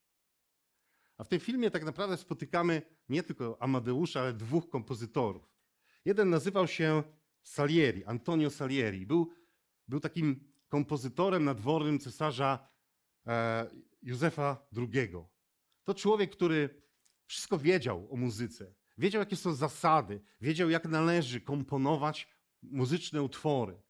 A 1.17 1.23
w 1.23 1.27
tym 1.27 1.39
filmie 1.39 1.71
tak 1.71 1.85
naprawdę 1.85 2.17
spotykamy 2.17 2.81
nie 3.09 3.23
tylko 3.23 3.57
Amadeusza, 3.61 4.19
ale 4.19 4.33
dwóch 4.33 4.69
kompozytorów. 4.69 5.57
Jeden 6.05 6.29
nazywał 6.29 6.67
się 6.67 7.03
Salieri, 7.43 8.05
Antonio 8.05 8.49
Salieri. 8.49 9.05
Był, 9.05 9.29
był 9.87 9.99
takim 9.99 10.53
kompozytorem 10.67 11.43
nadwornym 11.43 11.99
cesarza 11.99 12.69
e, 13.27 13.69
Józefa 14.01 14.67
II. 14.77 15.09
To 15.83 15.93
człowiek, 15.93 16.31
który 16.31 16.81
wszystko 17.25 17.57
wiedział 17.57 18.13
o 18.13 18.15
muzyce. 18.15 18.73
Wiedział, 18.97 19.19
jakie 19.19 19.35
są 19.35 19.53
zasady, 19.53 20.21
wiedział, 20.41 20.69
jak 20.69 20.85
należy 20.85 21.41
komponować 21.41 22.29
muzyczne 22.63 23.21
utwory. 23.21 23.81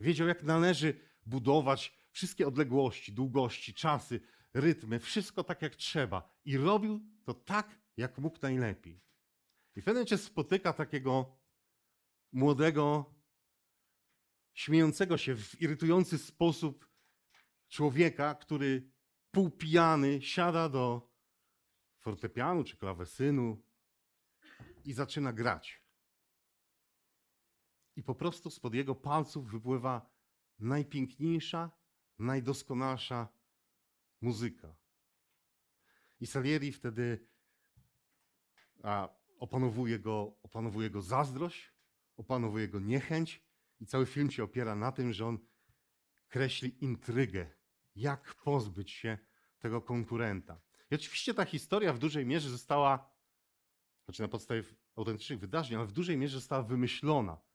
Wiedział, 0.00 0.28
jak 0.28 0.42
należy 0.42 1.00
budować 1.26 1.98
wszystkie 2.10 2.46
odległości, 2.46 3.12
długości, 3.12 3.74
czasy, 3.74 4.20
rytmy, 4.54 5.00
wszystko 5.00 5.44
tak 5.44 5.62
jak 5.62 5.76
trzeba. 5.76 6.36
I 6.44 6.56
robił 6.56 7.00
to 7.24 7.34
tak, 7.34 7.78
jak 7.96 8.18
mógł 8.18 8.38
najlepiej. 8.42 9.00
I 9.76 9.80
w 9.80 9.84
pewnym 9.84 10.18
spotyka 10.18 10.72
takiego 10.72 11.38
młodego, 12.32 13.14
śmiejącego 14.54 15.18
się 15.18 15.36
w 15.36 15.60
irytujący 15.60 16.18
sposób 16.18 16.88
człowieka, 17.68 18.34
który 18.34 18.90
półpijany 19.30 20.22
siada 20.22 20.68
do 20.68 21.12
fortepianu 21.98 22.64
czy 22.64 22.76
klawesynu 22.76 23.62
i 24.84 24.92
zaczyna 24.92 25.32
grać. 25.32 25.85
Po 28.06 28.14
prostu 28.14 28.50
spod 28.50 28.74
jego 28.74 28.94
palców 28.94 29.50
wypływa 29.50 30.10
najpiękniejsza, 30.58 31.70
najdoskonalsza 32.18 33.28
muzyka. 34.20 34.76
I 36.20 36.26
Salieri 36.26 36.72
wtedy 36.72 37.26
a, 38.82 39.08
opanowuje, 39.38 39.98
go, 39.98 40.38
opanowuje 40.42 40.90
go 40.90 41.02
zazdrość, 41.02 41.72
opanowuje 42.16 42.68
go 42.68 42.80
niechęć 42.80 43.44
i 43.80 43.86
cały 43.86 44.06
film 44.06 44.30
się 44.30 44.44
opiera 44.44 44.74
na 44.74 44.92
tym, 44.92 45.12
że 45.12 45.26
on 45.26 45.38
kreśli 46.28 46.84
intrygę, 46.84 47.50
jak 47.96 48.34
pozbyć 48.34 48.90
się 48.90 49.18
tego 49.58 49.82
konkurenta. 49.82 50.60
I 50.90 50.94
oczywiście 50.94 51.34
ta 51.34 51.44
historia 51.44 51.92
w 51.92 51.98
dużej 51.98 52.26
mierze 52.26 52.50
została, 52.50 53.10
znaczy 54.04 54.22
na 54.22 54.28
podstawie 54.28 54.62
autentycznych 54.96 55.38
wydarzeń, 55.38 55.76
ale 55.76 55.86
w 55.86 55.92
dużej 55.92 56.16
mierze 56.16 56.38
została 56.38 56.62
wymyślona 56.62 57.46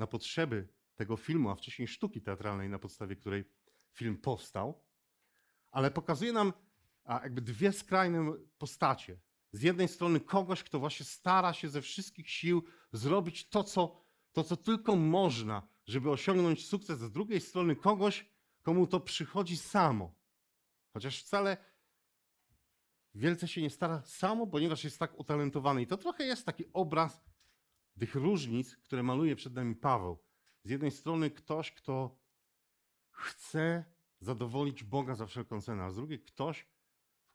na 0.00 0.06
potrzeby 0.06 0.68
tego 0.94 1.16
filmu, 1.16 1.50
a 1.50 1.54
wcześniej 1.54 1.88
sztuki 1.88 2.22
teatralnej, 2.22 2.68
na 2.68 2.78
podstawie 2.78 3.16
której 3.16 3.44
film 3.92 4.16
powstał. 4.16 4.84
Ale 5.70 5.90
pokazuje 5.90 6.32
nam 6.32 6.52
jakby 7.08 7.40
dwie 7.40 7.72
skrajne 7.72 8.32
postacie. 8.58 9.20
Z 9.52 9.62
jednej 9.62 9.88
strony 9.88 10.20
kogoś, 10.20 10.62
kto 10.62 10.78
właśnie 10.78 11.06
stara 11.06 11.52
się 11.52 11.68
ze 11.68 11.82
wszystkich 11.82 12.30
sił 12.30 12.64
zrobić 12.92 13.48
to, 13.48 13.64
co, 13.64 14.04
to, 14.32 14.44
co 14.44 14.56
tylko 14.56 14.96
można, 14.96 15.68
żeby 15.86 16.10
osiągnąć 16.10 16.66
sukces. 16.66 16.98
Z 16.98 17.12
drugiej 17.12 17.40
strony 17.40 17.76
kogoś, 17.76 18.26
komu 18.62 18.86
to 18.86 19.00
przychodzi 19.00 19.56
samo. 19.56 20.14
Chociaż 20.92 21.22
wcale 21.22 21.56
wielce 23.14 23.48
się 23.48 23.62
nie 23.62 23.70
stara 23.70 24.02
samo, 24.02 24.46
ponieważ 24.46 24.84
jest 24.84 24.98
tak 24.98 25.20
utalentowany. 25.20 25.82
I 25.82 25.86
to 25.86 25.96
trochę 25.96 26.24
jest 26.24 26.46
taki 26.46 26.64
obraz 26.72 27.20
tych 28.00 28.14
różnic, 28.14 28.76
które 28.76 29.02
maluje 29.02 29.36
przed 29.36 29.54
nami 29.54 29.76
Paweł. 29.76 30.18
Z 30.64 30.70
jednej 30.70 30.90
strony 30.90 31.30
ktoś, 31.30 31.72
kto 31.72 32.18
chce 33.10 33.84
zadowolić 34.20 34.84
Boga 34.84 35.14
za 35.14 35.26
wszelką 35.26 35.60
cenę, 35.60 35.82
a 35.84 35.90
z 35.90 35.94
drugiej 35.94 36.20
ktoś, 36.20 36.68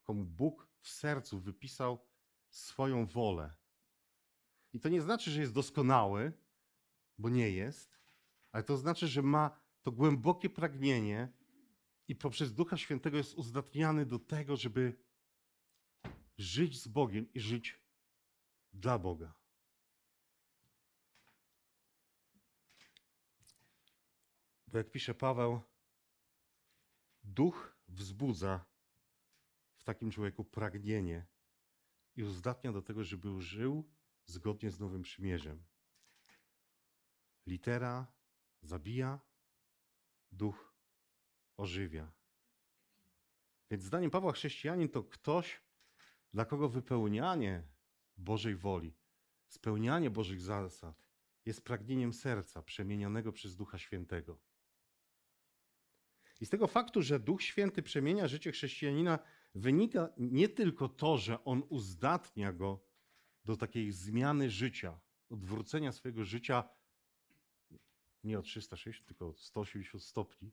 komu 0.04 0.26
Bóg 0.26 0.68
w 0.80 0.90
sercu 0.90 1.40
wypisał 1.40 2.08
swoją 2.50 3.06
wolę. 3.06 3.54
I 4.74 4.80
to 4.80 4.90
nie 4.90 5.02
znaczy, 5.02 5.32
że 5.32 5.42
jest 5.42 5.54
doskonały, 5.54 6.34
bo 7.18 7.30
nie 7.30 7.52
jest, 7.52 8.00
ale 8.52 8.64
to 8.64 8.78
znaczy, 8.78 9.08
że 9.08 9.22
ma 9.22 9.60
to 9.82 9.92
głębokie 9.92 10.50
pragnienie 10.50 11.34
i 12.08 12.16
poprzez 12.16 12.54
Ducha 12.54 12.78
Świętego 12.78 13.18
jest 13.18 13.34
uzdatniany 13.34 14.06
do 14.06 14.20
tego, 14.20 14.56
żeby 14.56 14.98
żyć 16.38 16.82
z 16.82 16.88
Bogiem 16.88 17.34
i 17.34 17.40
żyć 17.40 17.80
dla 18.74 19.00
Boga. 19.00 19.45
Bo 24.76 24.80
jak 24.80 24.92
pisze 24.92 25.14
Paweł, 25.14 25.62
duch 27.24 27.78
wzbudza 27.88 28.66
w 29.76 29.84
takim 29.84 30.12
człowieku 30.12 30.44
pragnienie 30.44 31.26
i 32.16 32.24
uzdatnia 32.24 32.72
do 32.72 32.82
tego, 32.82 33.04
żeby 33.04 33.42
żył 33.42 33.90
zgodnie 34.26 34.72
z 34.72 34.80
Nowym 34.80 35.04
Przymierzem. 35.04 35.64
Litera 37.48 38.08
zabija, 38.62 39.20
duch 40.32 40.74
ożywia. 41.58 42.12
Więc 43.72 43.84
zdaniem 43.84 44.12
Pawła 44.12 44.32
chrześcijanin 44.32 44.90
to 44.90 45.04
ktoś, 45.04 45.62
dla 46.34 46.46
kogo 46.46 46.70
wypełnianie 46.70 47.64
Bożej 48.18 48.56
woli, 48.56 48.94
spełnianie 49.48 50.10
Bożych 50.10 50.42
zasad 50.42 51.08
jest 51.46 51.66
pragnieniem 51.66 52.14
serca 52.14 52.62
przemienionego 52.62 53.32
przez 53.32 53.56
Ducha 53.56 53.78
Świętego. 53.78 54.55
I 56.42 56.46
z 56.46 56.50
tego 56.50 56.68
faktu, 56.68 57.02
że 57.02 57.20
Duch 57.20 57.44
Święty 57.44 57.82
przemienia 57.82 58.28
życie 58.28 58.52
chrześcijanina, 58.52 59.20
wynika 59.56 60.10
nie 60.18 60.50
tylko 60.50 60.90
to, 60.90 61.18
że 61.18 61.44
on 61.44 61.64
uzdatnia 61.70 62.54
go 62.54 62.86
do 63.46 63.58
takiej 63.58 63.92
zmiany 63.92 64.50
życia, 64.50 65.00
odwrócenia 65.30 65.92
swojego 65.92 66.26
życia 66.26 66.70
nie 68.24 68.40
o 68.40 68.42
360, 68.42 69.08
tylko 69.08 69.28
o 69.28 69.34
180 69.34 70.04
stopni, 70.04 70.52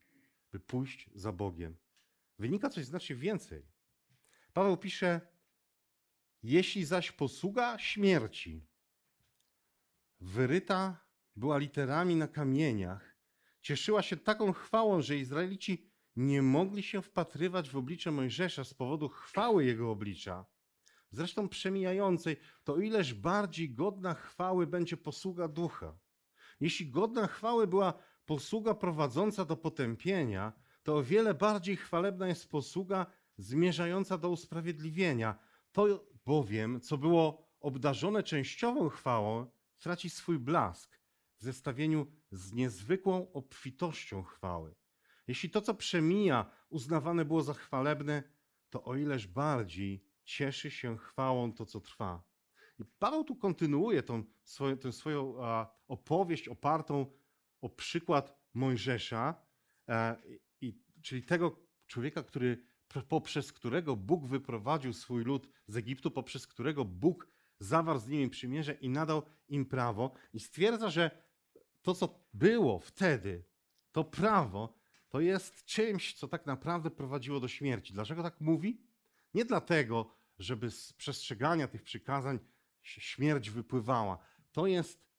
by 0.53 0.61
pójść 0.61 1.11
za 1.15 1.33
Bogiem. 1.33 1.77
Wynika 2.39 2.71
coś 2.71 2.85
znacznie 2.85 3.17
więcej. 3.17 3.63
Paweł 4.53 4.77
pisze, 4.77 5.21
jeśli 6.43 6.85
zaś 6.85 7.13
posługa 7.13 7.79
śmierci 7.79 8.67
wyryta 10.21 11.07
była 11.37 11.59
literami 11.59 12.17
na 12.17 12.29
kamieniach, 12.29 13.12
cieszyła 13.63 14.03
się 14.03 14.17
taką 14.17 14.53
chwałą, 14.53 15.03
że 15.03 15.17
Izraelici 15.17 15.87
nie 16.17 16.43
mogli 16.43 16.83
się 16.83 17.03
wpatrywać 17.03 17.71
w 17.71 17.77
oblicze 17.77 18.11
Mojżesza 18.11 18.65
z 18.65 18.75
powodu 18.75 19.09
chwały 19.09 19.65
jego 19.65 19.91
oblicza, 19.91 20.47
zresztą 21.11 21.49
przemijającej, 21.49 22.37
to 22.65 22.77
ileż 22.77 23.15
bardziej 23.15 23.75
godna 23.75 24.15
chwały 24.15 24.67
będzie 24.67 24.97
posługa 24.97 25.49
ducha. 25.49 25.99
Jeśli 26.61 26.91
godna 26.91 27.27
chwały 27.27 27.67
była 27.67 27.95
posługa 28.27 28.75
prowadząca 28.75 29.45
do 29.45 29.57
potępienia, 29.57 30.53
to 30.83 30.97
o 30.97 31.03
wiele 31.03 31.35
bardziej 31.35 31.77
chwalebna 31.77 32.29
jest 32.29 32.51
posługa 32.51 33.07
zmierzająca 33.37 34.19
do 34.19 34.31
usprawiedliwienia. 34.31 35.39
To 35.73 36.07
bowiem, 36.27 36.81
co 36.81 36.99
było 36.99 37.49
obdarzone 37.61 38.23
częściową 38.23 38.89
chwałą, 38.89 39.47
traci 39.79 40.11
swój 40.11 40.39
blask 40.39 41.02
zestawieniu 41.43 42.07
z 42.31 42.53
niezwykłą 42.53 43.33
obfitością 43.33 44.23
chwały. 44.23 44.75
Jeśli 45.27 45.51
to, 45.51 45.61
co 45.61 45.75
przemija, 45.75 46.51
uznawane 46.69 47.25
było 47.25 47.43
za 47.43 47.55
chwalebne, 47.55 48.23
to 48.71 48.85
o 48.85 48.97
ileż 48.97 49.27
bardziej 49.27 50.05
cieszy 50.25 50.71
się 50.71 50.99
chwałą 50.99 51.53
to, 51.53 51.67
co 51.67 51.81
trwa. 51.81 52.23
I 52.79 52.85
Paweł 52.99 53.25
tu 53.25 53.37
kontynuuje 53.37 54.03
tą 54.03 54.25
swoją, 54.43 54.79
tę 54.79 54.93
swoją 54.93 55.37
opowieść 55.89 56.49
opartą 56.49 57.07
o 57.61 57.69
przykład 57.69 58.39
Mojżesza, 58.55 59.35
i, 60.61 60.81
czyli 61.03 61.23
tego 61.23 61.61
człowieka, 61.87 62.23
który, 62.23 62.65
poprzez 63.09 63.53
którego 63.53 63.97
Bóg 63.97 64.27
wyprowadził 64.27 64.93
swój 64.93 65.25
lud 65.25 65.49
z 65.67 65.77
Egiptu, 65.77 66.11
poprzez 66.11 66.47
którego 66.47 66.85
Bóg 66.85 67.29
zawarł 67.59 67.99
z 67.99 68.07
nimi 68.07 68.31
przymierze 68.31 68.73
i 68.73 68.89
nadał 68.89 69.23
im 69.49 69.67
prawo. 69.67 70.13
I 70.33 70.41
stwierdza, 70.41 70.91
że 70.91 71.11
to, 71.83 71.95
co 71.95 72.25
było 72.35 72.79
wtedy, 72.79 73.45
to 73.93 74.05
prawo, 74.05 74.75
to 75.09 75.21
jest 75.21 75.65
czymś, 75.65 76.15
co 76.15 76.29
tak 76.29 76.47
naprawdę 76.47 76.91
prowadziło 76.91 77.41
do 77.41 77.49
śmierci. 77.49 77.93
Dlaczego 77.93 78.23
tak 78.23 78.41
mówi? 78.41 78.83
Nie 79.35 79.45
dlatego, 79.45 80.15
żeby 80.39 80.71
z 80.71 80.93
przestrzegania 80.93 81.69
tych 81.69 81.83
przykazań 81.83 82.39
śmierć 82.83 83.51
wypływała. 83.51 84.19
To 84.53 84.67
jest 84.67 85.13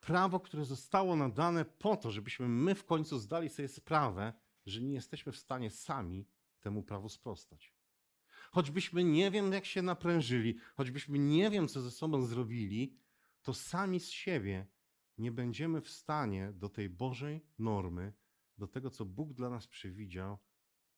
prawo, 0.00 0.40
które 0.40 0.64
zostało 0.64 1.16
nadane 1.16 1.64
po 1.64 1.96
to, 1.96 2.10
żebyśmy 2.10 2.48
my 2.48 2.74
w 2.74 2.84
końcu 2.84 3.18
zdali 3.18 3.48
sobie 3.48 3.68
sprawę, 3.68 4.32
że 4.66 4.80
nie 4.80 4.94
jesteśmy 4.94 5.32
w 5.32 5.36
stanie 5.36 5.70
sami 5.70 6.28
temu 6.60 6.82
prawu 6.82 7.08
sprostać. 7.08 7.74
Choćbyśmy 8.50 9.04
nie 9.04 9.30
wiem, 9.30 9.52
jak 9.52 9.64
się 9.64 9.82
naprężyli, 9.82 10.58
choćbyśmy 10.76 11.18
nie 11.18 11.50
wiem, 11.50 11.68
co 11.68 11.80
ze 11.80 11.90
sobą 11.90 12.22
zrobili, 12.22 12.96
to 13.42 13.54
sami 13.54 14.00
z 14.00 14.10
siebie 14.10 14.66
nie 15.18 15.32
będziemy 15.32 15.80
w 15.80 15.90
stanie 15.90 16.52
do 16.52 16.68
tej 16.68 16.90
Bożej 16.90 17.46
normy, 17.58 18.12
do 18.58 18.68
tego, 18.68 18.90
co 18.90 19.04
Bóg 19.04 19.32
dla 19.32 19.50
nas 19.50 19.66
przewidział, 19.66 20.38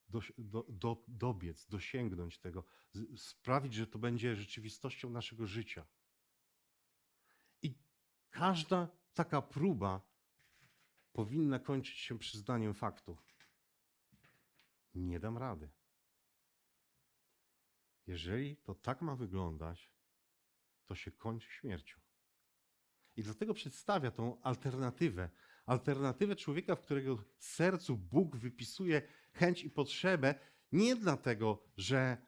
do, 0.09 0.21
do, 0.39 0.67
do, 0.69 1.05
dobiec, 1.09 1.67
dosięgnąć 1.67 2.39
tego, 2.39 2.65
sprawić, 3.17 3.75
że 3.75 3.87
to 3.87 3.99
będzie 3.99 4.37
rzeczywistością 4.37 5.11
naszego 5.11 5.47
życia. 5.47 5.87
I 7.63 7.75
każda 8.31 8.89
taka 9.15 9.43
próba 9.43 10.11
powinna 11.13 11.59
kończyć 11.59 11.99
się 11.99 12.19
przyznaniem 12.19 12.75
faktu. 12.75 13.19
Nie 14.95 15.21
dam 15.21 15.39
rady. 15.39 15.71
Jeżeli 18.07 18.57
to 18.57 18.75
tak 18.75 19.03
ma 19.03 19.17
wyglądać, 19.17 19.93
to 20.87 20.95
się 20.95 21.13
kończy 21.13 21.51
śmiercią. 21.51 22.01
I 23.21 23.23
dlatego 23.23 23.55
przedstawia 23.55 24.11
tą 24.11 24.41
alternatywę. 24.43 25.31
Alternatywę 25.67 26.37
człowieka, 26.37 26.77
w 26.77 26.81
którego 26.81 27.25
sercu 27.39 27.97
Bóg 27.97 28.37
wypisuje 28.37 29.03
chęć 29.33 29.65
i 29.65 29.71
potrzebę, 29.71 30.35
nie 30.73 30.97
dlatego, 30.97 31.65
że 31.77 32.27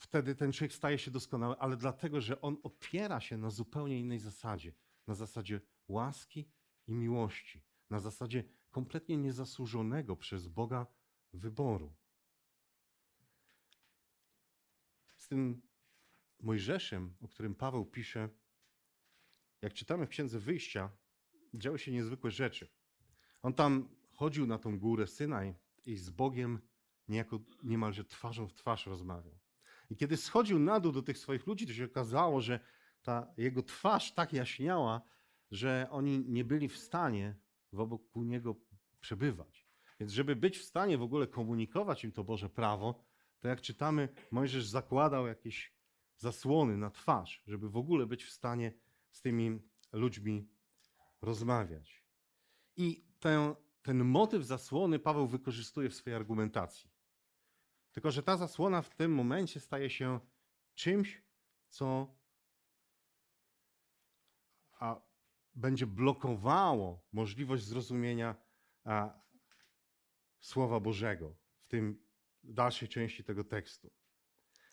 wtedy 0.00 0.34
ten 0.34 0.52
człowiek 0.52 0.72
staje 0.72 0.98
się 0.98 1.10
doskonały, 1.10 1.58
ale 1.58 1.76
dlatego, 1.76 2.20
że 2.20 2.40
on 2.40 2.56
opiera 2.62 3.20
się 3.20 3.38
na 3.38 3.50
zupełnie 3.50 4.00
innej 4.00 4.18
zasadzie. 4.18 4.72
Na 5.06 5.14
zasadzie 5.14 5.60
łaski 5.88 6.50
i 6.86 6.94
miłości. 6.94 7.64
Na 7.90 8.00
zasadzie 8.00 8.44
kompletnie 8.70 9.16
niezasłużonego 9.16 10.16
przez 10.16 10.48
Boga 10.48 10.86
wyboru. 11.32 11.94
Z 15.16 15.28
tym 15.28 15.62
Mojżeszem, 16.40 17.16
o 17.20 17.28
którym 17.28 17.54
Paweł 17.54 17.86
pisze, 17.86 18.28
jak 19.62 19.74
czytamy 19.74 20.06
w 20.06 20.08
Księdze 20.08 20.38
Wyjścia, 20.38 20.90
działy 21.54 21.78
się 21.78 21.92
niezwykłe 21.92 22.30
rzeczy. 22.30 22.68
On 23.42 23.54
tam 23.54 23.88
chodził 24.12 24.46
na 24.46 24.58
tą 24.58 24.78
górę 24.78 25.06
Synaj 25.06 25.54
i 25.86 25.96
z 25.96 26.10
Bogiem 26.10 26.60
niejako 27.08 27.40
niemalże 27.62 28.04
twarzą 28.04 28.48
w 28.48 28.54
twarz 28.54 28.86
rozmawiał. 28.86 29.38
I 29.90 29.96
kiedy 29.96 30.16
schodził 30.16 30.58
na 30.58 30.80
dół 30.80 30.92
do 30.92 31.02
tych 31.02 31.18
swoich 31.18 31.46
ludzi, 31.46 31.66
to 31.66 31.72
się 31.72 31.84
okazało, 31.84 32.40
że 32.40 32.60
ta 33.02 33.34
jego 33.36 33.62
twarz 33.62 34.14
tak 34.14 34.32
jaśniała, 34.32 35.02
że 35.50 35.88
oni 35.90 36.24
nie 36.28 36.44
byli 36.44 36.68
w 36.68 36.76
stanie 36.76 37.36
wokół 37.72 38.24
niego 38.24 38.56
przebywać. 39.00 39.66
Więc 40.00 40.12
żeby 40.12 40.36
być 40.36 40.58
w 40.58 40.64
stanie 40.64 40.98
w 40.98 41.02
ogóle 41.02 41.26
komunikować 41.26 42.04
im 42.04 42.12
to 42.12 42.24
Boże 42.24 42.48
prawo, 42.48 43.04
to 43.40 43.48
jak 43.48 43.60
czytamy, 43.60 44.08
Mojżesz 44.30 44.66
zakładał 44.66 45.26
jakieś 45.26 45.74
zasłony 46.16 46.76
na 46.76 46.90
twarz, 46.90 47.42
żeby 47.46 47.70
w 47.70 47.76
ogóle 47.76 48.06
być 48.06 48.24
w 48.24 48.30
stanie 48.30 48.72
z 49.12 49.20
tymi 49.20 49.60
ludźmi 49.92 50.48
rozmawiać. 51.22 52.04
I 52.76 53.04
ten, 53.20 53.54
ten 53.82 54.04
motyw 54.04 54.44
zasłony 54.44 54.98
Paweł 54.98 55.26
wykorzystuje 55.26 55.90
w 55.90 55.94
swojej 55.94 56.16
argumentacji. 56.16 56.90
Tylko, 57.92 58.10
że 58.10 58.22
ta 58.22 58.36
zasłona 58.36 58.82
w 58.82 58.94
tym 58.94 59.14
momencie 59.14 59.60
staje 59.60 59.90
się 59.90 60.20
czymś, 60.74 61.22
co 61.68 62.16
a, 64.72 65.00
będzie 65.54 65.86
blokowało 65.86 67.06
możliwość 67.12 67.64
zrozumienia 67.64 68.36
a, 68.84 69.22
Słowa 70.40 70.80
Bożego 70.80 71.36
w 71.60 71.68
tym 71.68 72.06
dalszej 72.44 72.88
części 72.88 73.24
tego 73.24 73.44
tekstu. 73.44 73.90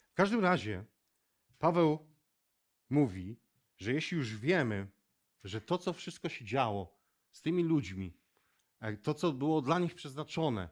W 0.10 0.13
każdym 0.13 0.39
razie 0.39 0.86
Paweł 1.60 2.08
mówi, 2.89 3.39
że 3.80 3.94
jeśli 3.94 4.18
już 4.18 4.38
wiemy, 4.38 4.88
że 5.44 5.62
to, 5.62 5.78
co 5.78 5.94
wszystko 5.94 6.30
się 6.30 6.46
działo 6.46 7.00
z 7.32 7.42
tymi 7.42 7.63
ludźmi, 7.63 8.18
e, 8.80 8.98
to, 8.98 9.13
co 9.13 9.34
było 9.34 9.62
dla 9.62 9.80
nich 9.80 9.96
przeznaczone, 9.96 10.70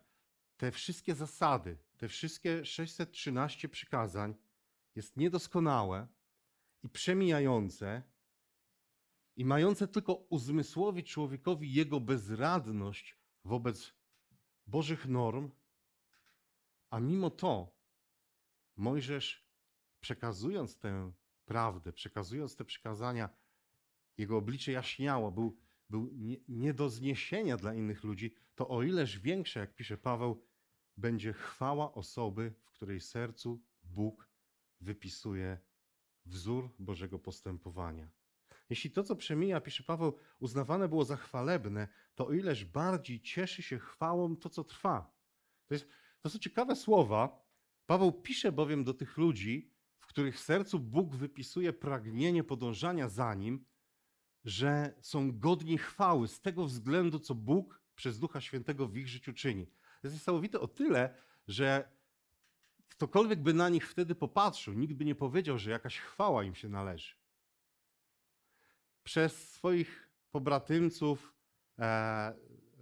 te 0.58 0.72
wszystkie 0.72 1.16
zasady, 1.16 1.78
te 1.98 2.08
wszystkie 2.08 2.66
613 2.66 3.70
przykazań 3.70 4.36
jest 4.96 5.18
niedoskonałe 5.18 6.08
i 6.84 6.90
przemijające 6.90 8.04
i 9.36 9.46
mające 9.46 9.88
tylko 9.88 10.14
uzmysłowić 10.14 11.12
człowiekowi 11.12 11.74
jego 11.74 12.00
bezradność 12.00 13.18
wobec 13.44 13.94
Bożych 14.68 15.06
norm, 15.06 15.52
a 16.90 17.00
mimo 17.00 17.30
to 17.30 17.78
Mojżesz, 18.76 19.48
przekazując 20.00 20.78
tę 20.78 21.12
prawdę, 21.48 21.94
przekazując 21.94 22.56
te 22.56 22.66
przykazania, 22.66 23.30
jego 24.18 24.38
oblicze 24.38 24.72
jaśniało, 24.72 25.32
był, 25.32 25.58
był 25.90 26.10
nie, 26.14 26.38
nie 26.48 26.74
do 26.74 26.90
zniesienia 26.90 27.58
dla 27.58 27.74
innych 27.74 28.04
ludzi, 28.04 28.34
to 28.56 28.68
o 28.68 28.84
ileż 28.84 29.20
większe, 29.20 29.60
jak 29.60 29.76
pisze 29.76 29.98
Paweł, 29.98 30.44
będzie 30.98 31.34
chwała 31.34 31.94
osoby, 31.94 32.54
w 32.62 32.72
której 32.72 33.00
sercu 33.00 33.62
Bóg 33.84 34.30
wypisuje 34.82 35.60
wzór 36.26 36.70
Bożego 36.80 37.20
postępowania. 37.20 38.10
Jeśli 38.70 38.92
to, 38.92 39.04
co 39.04 39.16
przemija, 39.16 39.62
pisze 39.62 39.84
Paweł, 39.84 40.18
uznawane 40.40 40.88
było 40.88 41.06
za 41.06 41.18
chwalebne, 41.18 41.88
to 42.16 42.28
o 42.28 42.34
ileż 42.34 42.66
bardziej 42.66 43.22
cieszy 43.22 43.62
się 43.62 43.80
chwałą 43.80 44.36
to, 44.36 44.50
co 44.50 44.64
trwa. 44.64 45.18
To, 45.68 45.74
jest, 45.74 45.88
to 46.22 46.30
są 46.30 46.40
ciekawe 46.40 46.76
słowa. 46.76 47.48
Paweł 47.86 48.12
pisze 48.12 48.52
bowiem 48.52 48.84
do 48.84 48.94
tych 48.94 49.18
ludzi, 49.18 49.77
w 50.08 50.10
których 50.10 50.40
sercu 50.40 50.80
Bóg 50.80 51.16
wypisuje 51.16 51.74
pragnienie 51.74 52.44
podążania 52.44 53.10
za 53.10 53.34
Nim, 53.34 53.66
że 54.46 54.94
są 55.02 55.40
godni 55.40 55.78
chwały 55.78 56.28
z 56.28 56.42
tego 56.42 56.66
względu, 56.66 57.20
co 57.20 57.36
Bóg 57.36 57.82
przez 57.96 58.20
Ducha 58.20 58.42
Świętego 58.42 58.88
w 58.88 58.98
ich 58.98 59.08
życiu 59.08 59.34
czyni. 59.34 59.68
To 59.68 60.08
jest 60.08 60.16
niesamowite 60.16 60.60
o 60.60 60.68
tyle, 60.68 61.16
że 61.48 61.92
ktokolwiek 62.90 63.44
by 63.44 63.54
na 63.54 63.70
nich 63.70 63.90
wtedy 63.90 64.16
popatrzył, 64.16 64.74
nikt 64.74 64.94
by 64.94 65.06
nie 65.06 65.16
powiedział, 65.16 65.58
że 65.58 65.72
jakaś 65.72 66.00
chwała 66.00 66.44
im 66.44 66.56
się 66.56 66.70
należy. 66.70 67.16
Przez 69.04 69.52
swoich 69.52 70.10
pobratymców 70.32 71.36
e, 71.80 72.34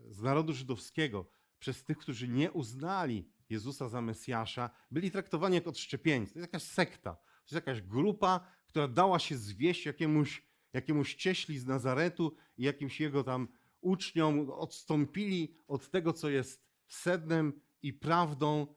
z 0.10 0.22
narodu 0.22 0.54
żydowskiego, 0.54 1.30
przez 1.60 1.84
tych, 1.84 1.98
którzy 1.98 2.28
nie 2.28 2.52
uznali 2.52 3.30
Jezusa 3.50 3.90
za 3.90 4.02
Mesjasza, 4.02 4.70
byli 4.92 5.12
traktowani 5.12 5.56
jak 5.56 5.68
odszczepieńcy. 5.68 6.34
To 6.34 6.40
jest 6.40 6.54
jakaś 6.54 6.64
sekta, 6.64 7.16
to 7.16 7.56
jest 7.56 7.68
jakaś 7.68 7.82
grupa, 7.82 8.48
która 8.68 8.88
dała 8.88 9.20
się 9.20 9.38
zwieść 9.38 9.86
jakiemuś, 9.86 10.48
jakiemuś 10.74 11.16
cieśli 11.16 11.60
z 11.60 11.66
Nazaretu 11.66 12.36
i 12.58 12.64
jakimś 12.64 13.00
jego 13.00 13.24
tam 13.24 13.48
uczniom, 13.82 14.50
odstąpili 14.50 15.58
od 15.68 15.90
tego, 15.90 16.14
co 16.14 16.30
jest 16.30 16.66
sednem 16.88 17.62
i 17.82 17.94
prawdą 17.94 18.76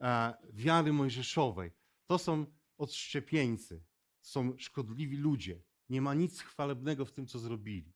e, 0.00 0.34
wiary 0.52 0.92
mojżeszowej. 0.92 1.70
To 2.06 2.18
są 2.18 2.46
odszczepieńcy, 2.78 3.84
są 4.20 4.58
szkodliwi 4.58 5.16
ludzie. 5.16 5.62
Nie 5.88 6.02
ma 6.02 6.14
nic 6.14 6.40
chwalebnego 6.40 7.04
w 7.04 7.12
tym, 7.12 7.26
co 7.26 7.38
zrobili. 7.38 7.94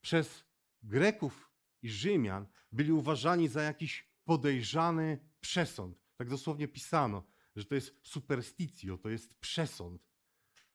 Przez 0.00 0.44
Greków 0.82 1.50
i 1.82 1.90
Rzymian 1.90 2.46
byli 2.72 2.92
uważani 2.92 3.48
za 3.48 3.62
jakiś 3.62 4.15
podejrzany 4.26 5.18
przesąd. 5.40 5.98
Tak 6.16 6.28
dosłownie 6.28 6.68
pisano, 6.68 7.22
że 7.56 7.64
to 7.64 7.74
jest 7.74 7.94
supersticjo, 8.02 8.98
to 8.98 9.08
jest 9.08 9.34
przesąd. 9.34 10.02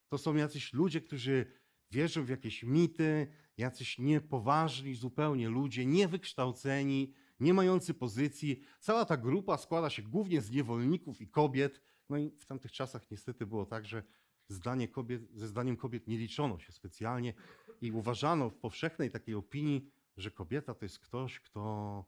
To 0.07 0.17
są 0.17 0.35
jacyś 0.35 0.73
ludzie, 0.73 1.01
którzy 1.01 1.45
wierzą 1.91 2.25
w 2.25 2.29
jakieś 2.29 2.63
mity, 2.63 3.27
jacyś 3.57 3.99
niepoważni 3.99 4.95
zupełnie 4.95 5.49
ludzie, 5.49 5.85
niewykształceni, 5.85 7.13
nie 7.39 7.53
mający 7.53 7.93
pozycji. 7.93 8.61
Cała 8.79 9.05
ta 9.05 9.17
grupa 9.17 9.57
składa 9.57 9.89
się 9.89 10.01
głównie 10.01 10.41
z 10.41 10.51
niewolników 10.51 11.21
i 11.21 11.27
kobiet. 11.27 11.81
No 12.09 12.17
i 12.17 12.31
w 12.31 12.45
tamtych 12.45 12.71
czasach 12.71 13.11
niestety 13.11 13.45
było 13.45 13.65
tak, 13.65 13.85
że 13.85 14.03
zdanie 14.49 14.87
kobiet, 14.87 15.21
ze 15.33 15.47
zdaniem 15.47 15.77
kobiet 15.77 16.07
nie 16.07 16.17
liczono 16.17 16.59
się 16.59 16.71
specjalnie 16.71 17.33
i 17.81 17.91
uważano 17.91 18.49
w 18.49 18.57
powszechnej 18.57 19.11
takiej 19.11 19.35
opinii, 19.35 19.91
że 20.17 20.31
kobieta 20.31 20.73
to 20.73 20.85
jest 20.85 20.99
ktoś, 20.99 21.39
kto 21.39 22.05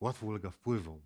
łatwo 0.00 0.26
ulega 0.26 0.50
wpływom, 0.50 1.00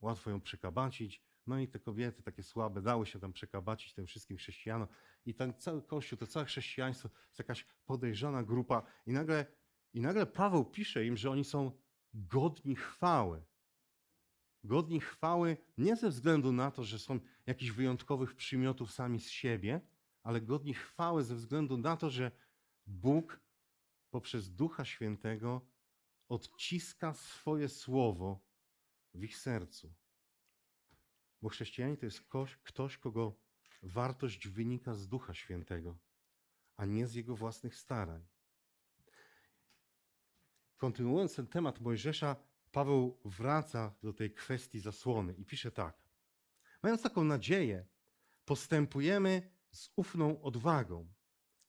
łatwo 0.00 0.30
ją 0.30 0.40
przekabacić. 0.40 1.22
No 1.46 1.58
i 1.58 1.68
te 1.68 1.78
kobiety 1.78 2.22
takie 2.22 2.42
słabe 2.42 2.82
dały 2.82 3.06
się 3.06 3.20
tam 3.20 3.32
przekabacić 3.32 3.94
tym 3.94 4.06
wszystkim 4.06 4.36
chrześcijanom. 4.36 4.88
I 5.26 5.34
ten 5.34 5.54
cały 5.54 5.82
Kościół, 5.82 6.18
to 6.18 6.26
całe 6.26 6.46
chrześcijaństwo 6.46 7.08
to 7.08 7.18
jest 7.26 7.38
jakaś 7.38 7.66
podejrzana 7.84 8.42
grupa. 8.42 8.82
I 9.06 9.12
nagle, 9.12 9.46
I 9.92 10.00
nagle 10.00 10.26
Paweł 10.26 10.64
pisze 10.64 11.06
im, 11.06 11.16
że 11.16 11.30
oni 11.30 11.44
są 11.44 11.72
godni 12.14 12.76
chwały. 12.76 13.42
Godni 14.64 15.00
chwały 15.00 15.56
nie 15.78 15.96
ze 15.96 16.08
względu 16.08 16.52
na 16.52 16.70
to, 16.70 16.84
że 16.84 16.98
są 16.98 17.20
jakichś 17.46 17.70
wyjątkowych 17.72 18.34
przymiotów 18.34 18.92
sami 18.92 19.20
z 19.20 19.28
siebie, 19.28 19.80
ale 20.22 20.40
godni 20.40 20.74
chwały 20.74 21.24
ze 21.24 21.34
względu 21.34 21.78
na 21.78 21.96
to, 21.96 22.10
że 22.10 22.30
Bóg 22.86 23.40
poprzez 24.10 24.54
Ducha 24.54 24.84
Świętego 24.84 25.66
odciska 26.30 27.14
swoje 27.14 27.68
słowo 27.68 28.40
w 29.14 29.24
ich 29.24 29.36
sercu. 29.36 29.94
Bo 31.42 31.48
chrześcijanin 31.48 31.96
to 31.96 32.06
jest 32.06 32.20
ktoś, 32.20 32.56
ktoś, 32.56 32.98
kogo 32.98 33.36
wartość 33.82 34.48
wynika 34.48 34.94
z 34.94 35.08
Ducha 35.08 35.34
Świętego, 35.34 35.98
a 36.76 36.84
nie 36.86 37.06
z 37.06 37.14
jego 37.14 37.36
własnych 37.36 37.76
starań. 37.76 38.26
Kontynuując 40.76 41.34
ten 41.36 41.46
temat 41.46 41.80
Mojżesza, 41.80 42.36
Paweł 42.72 43.20
wraca 43.24 43.94
do 44.02 44.12
tej 44.12 44.34
kwestii 44.34 44.80
zasłony 44.80 45.34
i 45.34 45.44
pisze 45.44 45.70
tak. 45.70 46.02
Mając 46.82 47.02
taką 47.02 47.24
nadzieję, 47.24 47.86
postępujemy 48.44 49.50
z 49.72 49.90
ufną 49.96 50.42
odwagą. 50.42 51.12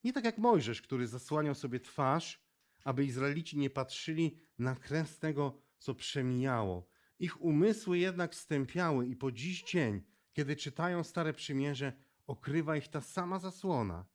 Nie 0.04 0.14
tak 0.14 0.26
jak 0.26 0.38
Mojżesz, 0.38 0.82
który 0.82 1.08
zasłaniał 1.08 1.56
sobie 1.56 1.80
twarz, 1.80 2.51
aby 2.84 3.06
Izraelici 3.06 3.58
nie 3.58 3.70
patrzyli 3.70 4.40
na 4.60 4.76
kres 4.76 5.20
tego, 5.20 5.62
co 5.78 5.96
przemijało. 5.96 6.88
Ich 7.20 7.42
umysły 7.42 7.98
jednak 7.98 8.36
stępiały 8.36 9.08
i 9.08 9.16
po 9.16 9.32
dziś 9.32 9.64
dzień, 9.64 10.02
kiedy 10.34 10.56
czytają 10.56 11.04
Stare 11.04 11.34
Przymierze, 11.34 11.94
okrywa 12.28 12.78
ich 12.78 12.88
ta 12.88 13.02
sama 13.02 13.40
zasłona. 13.40 14.06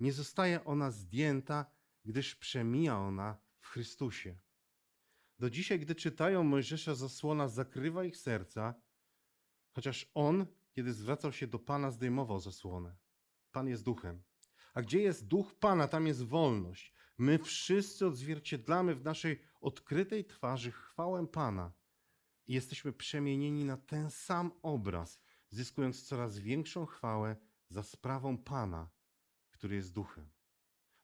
Nie 0.00 0.12
zostaje 0.12 0.64
ona 0.64 0.90
zdjęta, 0.90 1.66
gdyż 2.04 2.36
przemija 2.36 2.98
ona 2.98 3.38
w 3.58 3.66
Chrystusie. 3.66 4.38
Do 5.38 5.50
dzisiaj, 5.50 5.80
gdy 5.80 5.94
czytają 5.94 6.44
Mojżesza, 6.44 6.94
zasłona 6.94 7.48
zakrywa 7.48 8.04
ich 8.04 8.16
serca, 8.16 8.74
chociaż 9.72 10.10
on, 10.14 10.46
kiedy 10.72 10.92
zwracał 10.92 11.32
się 11.32 11.46
do 11.46 11.58
Pana, 11.58 11.90
zdejmował 11.90 12.40
zasłonę. 12.40 12.96
Pan 13.52 13.68
jest 13.68 13.84
duchem. 13.84 14.22
A 14.74 14.82
gdzie 14.82 15.02
jest 15.02 15.26
duch 15.26 15.54
Pana, 15.54 15.88
tam 15.88 16.06
jest 16.06 16.22
wolność. 16.22 16.94
My 17.18 17.38
wszyscy 17.38 18.06
odzwierciedlamy 18.06 18.94
w 18.94 19.04
naszej 19.04 19.40
odkrytej 19.60 20.24
twarzy 20.24 20.72
chwałę 20.72 21.26
Pana 21.26 21.72
i 22.46 22.54
jesteśmy 22.54 22.92
przemienieni 22.92 23.64
na 23.64 23.76
ten 23.76 24.10
sam 24.10 24.52
obraz, 24.62 25.20
zyskując 25.50 26.02
coraz 26.02 26.38
większą 26.38 26.86
chwałę 26.86 27.36
za 27.68 27.82
sprawą 27.82 28.38
Pana, 28.38 28.90
który 29.50 29.76
jest 29.76 29.92
duchem. 29.92 30.30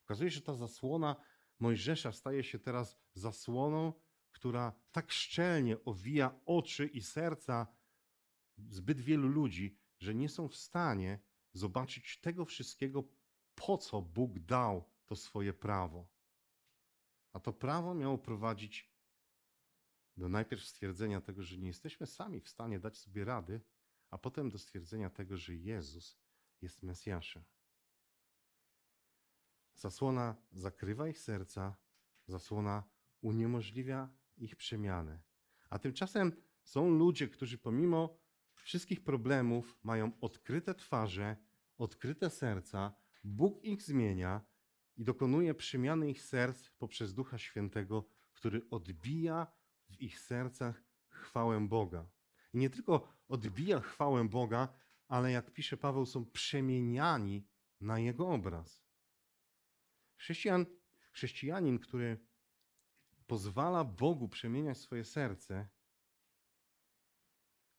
Okazuje 0.04 0.30
się, 0.30 0.34
że 0.34 0.42
ta 0.42 0.54
zasłona 0.54 1.16
Mojżesza 1.58 2.12
staje 2.12 2.44
się 2.44 2.58
teraz 2.58 2.98
zasłoną, 3.14 3.92
która 4.30 4.72
tak 4.92 5.12
szczelnie 5.12 5.84
owija 5.84 6.40
oczy 6.46 6.86
i 6.86 7.02
serca 7.02 7.66
zbyt 8.68 9.00
wielu 9.00 9.28
ludzi, 9.28 9.76
że 9.98 10.14
nie 10.14 10.28
są 10.28 10.48
w 10.48 10.56
stanie 10.56 11.20
zobaczyć 11.52 12.20
tego 12.20 12.44
wszystkiego, 12.44 13.04
po 13.54 13.78
co 13.78 14.02
Bóg 14.02 14.38
dał 14.38 14.90
to 15.08 15.16
swoje 15.16 15.52
prawo. 15.52 16.08
A 17.32 17.40
to 17.40 17.52
prawo 17.52 17.94
miało 17.94 18.18
prowadzić 18.18 18.92
do 20.16 20.28
najpierw 20.28 20.64
stwierdzenia 20.64 21.20
tego, 21.20 21.42
że 21.42 21.58
nie 21.58 21.66
jesteśmy 21.66 22.06
sami 22.06 22.40
w 22.40 22.48
stanie 22.48 22.80
dać 22.80 22.98
sobie 22.98 23.24
rady, 23.24 23.60
a 24.10 24.18
potem 24.18 24.50
do 24.50 24.58
stwierdzenia 24.58 25.10
tego, 25.10 25.36
że 25.36 25.54
Jezus 25.54 26.18
jest 26.62 26.82
Mesjaszem. 26.82 27.44
Zasłona 29.74 30.36
zakrywa 30.52 31.08
ich 31.08 31.18
serca, 31.18 31.76
zasłona 32.26 32.84
uniemożliwia 33.20 34.08
ich 34.36 34.56
przemianę. 34.56 35.22
A 35.70 35.78
tymczasem 35.78 36.32
są 36.62 36.90
ludzie, 36.90 37.28
którzy 37.28 37.58
pomimo 37.58 38.18
wszystkich 38.54 39.04
problemów 39.04 39.78
mają 39.82 40.20
odkryte 40.20 40.74
twarze, 40.74 41.36
odkryte 41.76 42.30
serca, 42.30 42.94
Bóg 43.24 43.64
ich 43.64 43.82
zmienia 43.82 44.44
i 44.98 45.04
dokonuje 45.04 45.54
przemiany 45.54 46.10
ich 46.10 46.22
serc 46.22 46.70
poprzez 46.70 47.14
Ducha 47.14 47.38
Świętego, 47.38 48.04
który 48.32 48.68
odbija 48.70 49.46
w 49.90 50.00
ich 50.00 50.20
sercach 50.20 50.84
chwałę 51.08 51.68
Boga. 51.68 52.10
I 52.52 52.58
nie 52.58 52.70
tylko 52.70 53.08
odbija 53.28 53.80
chwałę 53.80 54.28
Boga, 54.28 54.68
ale 55.08 55.32
jak 55.32 55.52
pisze 55.52 55.76
Paweł, 55.76 56.06
są 56.06 56.26
przemieniani 56.30 57.46
na 57.80 57.98
Jego 57.98 58.28
obraz. 58.28 58.84
Chrześcijan, 60.16 60.66
chrześcijanin, 61.10 61.78
który 61.78 62.26
pozwala 63.26 63.84
Bogu 63.84 64.28
przemieniać 64.28 64.78
swoje 64.78 65.04
serce, 65.04 65.68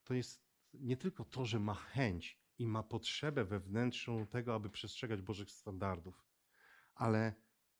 to 0.03 0.13
jest 0.13 0.49
nie 0.73 0.97
tylko 0.97 1.25
to, 1.25 1.45
że 1.45 1.59
ma 1.59 1.73
chęć 1.73 2.41
i 2.57 2.67
ma 2.67 2.83
potrzebę 2.83 3.45
wewnętrzną 3.45 4.27
tego, 4.27 4.55
aby 4.55 4.69
przestrzegać 4.69 5.21
Bożych 5.21 5.51
standardów, 5.51 6.28
ale 6.99 7.33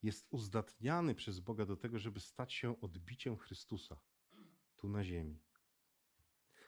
jest 0.04 0.28
uzdatniany 0.30 1.16
przez 1.16 1.40
Boga 1.40 1.66
do 1.66 1.78
tego, 1.78 2.00
żeby 2.00 2.20
stać 2.20 2.54
się 2.54 2.82
odbiciem 2.82 3.38
Chrystusa 3.38 4.00
tu 4.76 4.90
na 4.90 5.04
ziemi. 5.04 5.40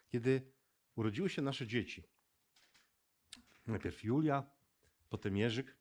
Kiedy 0.09 0.51
urodziły 0.95 1.29
się 1.29 1.41
nasze 1.41 1.67
dzieci, 1.67 2.03
najpierw 3.67 4.03
Julia, 4.03 4.51
potem 5.09 5.37
Jerzyk, 5.37 5.77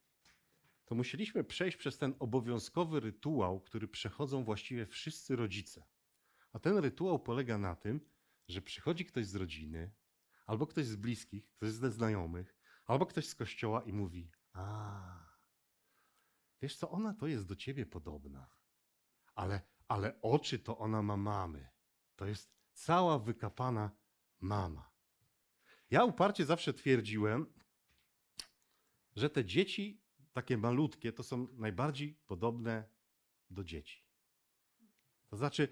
to 0.85 0.95
musieliśmy 0.95 1.45
przejść 1.45 1.77
przez 1.77 1.99
ten 1.99 2.15
obowiązkowy 2.19 3.01
rytuał, 3.01 3.61
który 3.61 3.89
przechodzą 3.89 4.45
właściwie 4.45 4.87
wszyscy 4.87 5.37
rodzice. 5.37 5.85
A 6.53 6.59
ten 6.59 6.79
rytuał 6.79 7.19
polega 7.19 7.59
na 7.59 7.77
tym, 7.77 8.01
że 8.49 8.63
przychodzi 8.63 9.05
ktoś 9.05 9.27
z 9.27 9.35
rodziny, 9.35 9.91
albo 10.47 10.67
ktoś 10.67 10.87
z 10.87 10.97
bliskich, 10.97 11.51
ktoś 11.51 11.71
ze 11.71 11.91
znajomych, 11.91 12.57
albo 12.87 13.07
ktoś 13.07 13.27
z 13.27 13.35
kościoła 13.35 13.83
i 13.83 13.93
mówi: 13.93 14.31
A, 14.53 15.30
wiesz 16.63 16.77
co, 16.77 16.91
ona 16.91 17.15
to 17.15 17.27
jest 17.27 17.47
do 17.47 17.57
ciebie 17.57 17.87
podobna, 17.87 18.51
ale, 19.35 19.61
ale 19.89 20.21
oczy 20.21 20.59
to 20.59 20.79
ona 20.79 21.03
ma 21.03 21.17
mamy. 21.17 21.69
To 22.17 22.27
jest 22.27 22.53
cała 22.73 23.19
wykapana 23.19 23.91
mama. 24.41 24.91
Ja 25.91 26.05
uparcie 26.05 26.45
zawsze 26.45 26.75
twierdziłem, 26.75 27.47
że 29.17 29.31
te 29.31 29.45
dzieci, 29.45 30.03
takie 30.33 30.57
malutkie, 30.59 31.13
to 31.13 31.23
są 31.23 31.47
najbardziej 31.53 32.15
podobne 32.27 32.85
do 33.51 33.65
dzieci. 33.65 34.05
To 35.29 35.37
znaczy, 35.37 35.69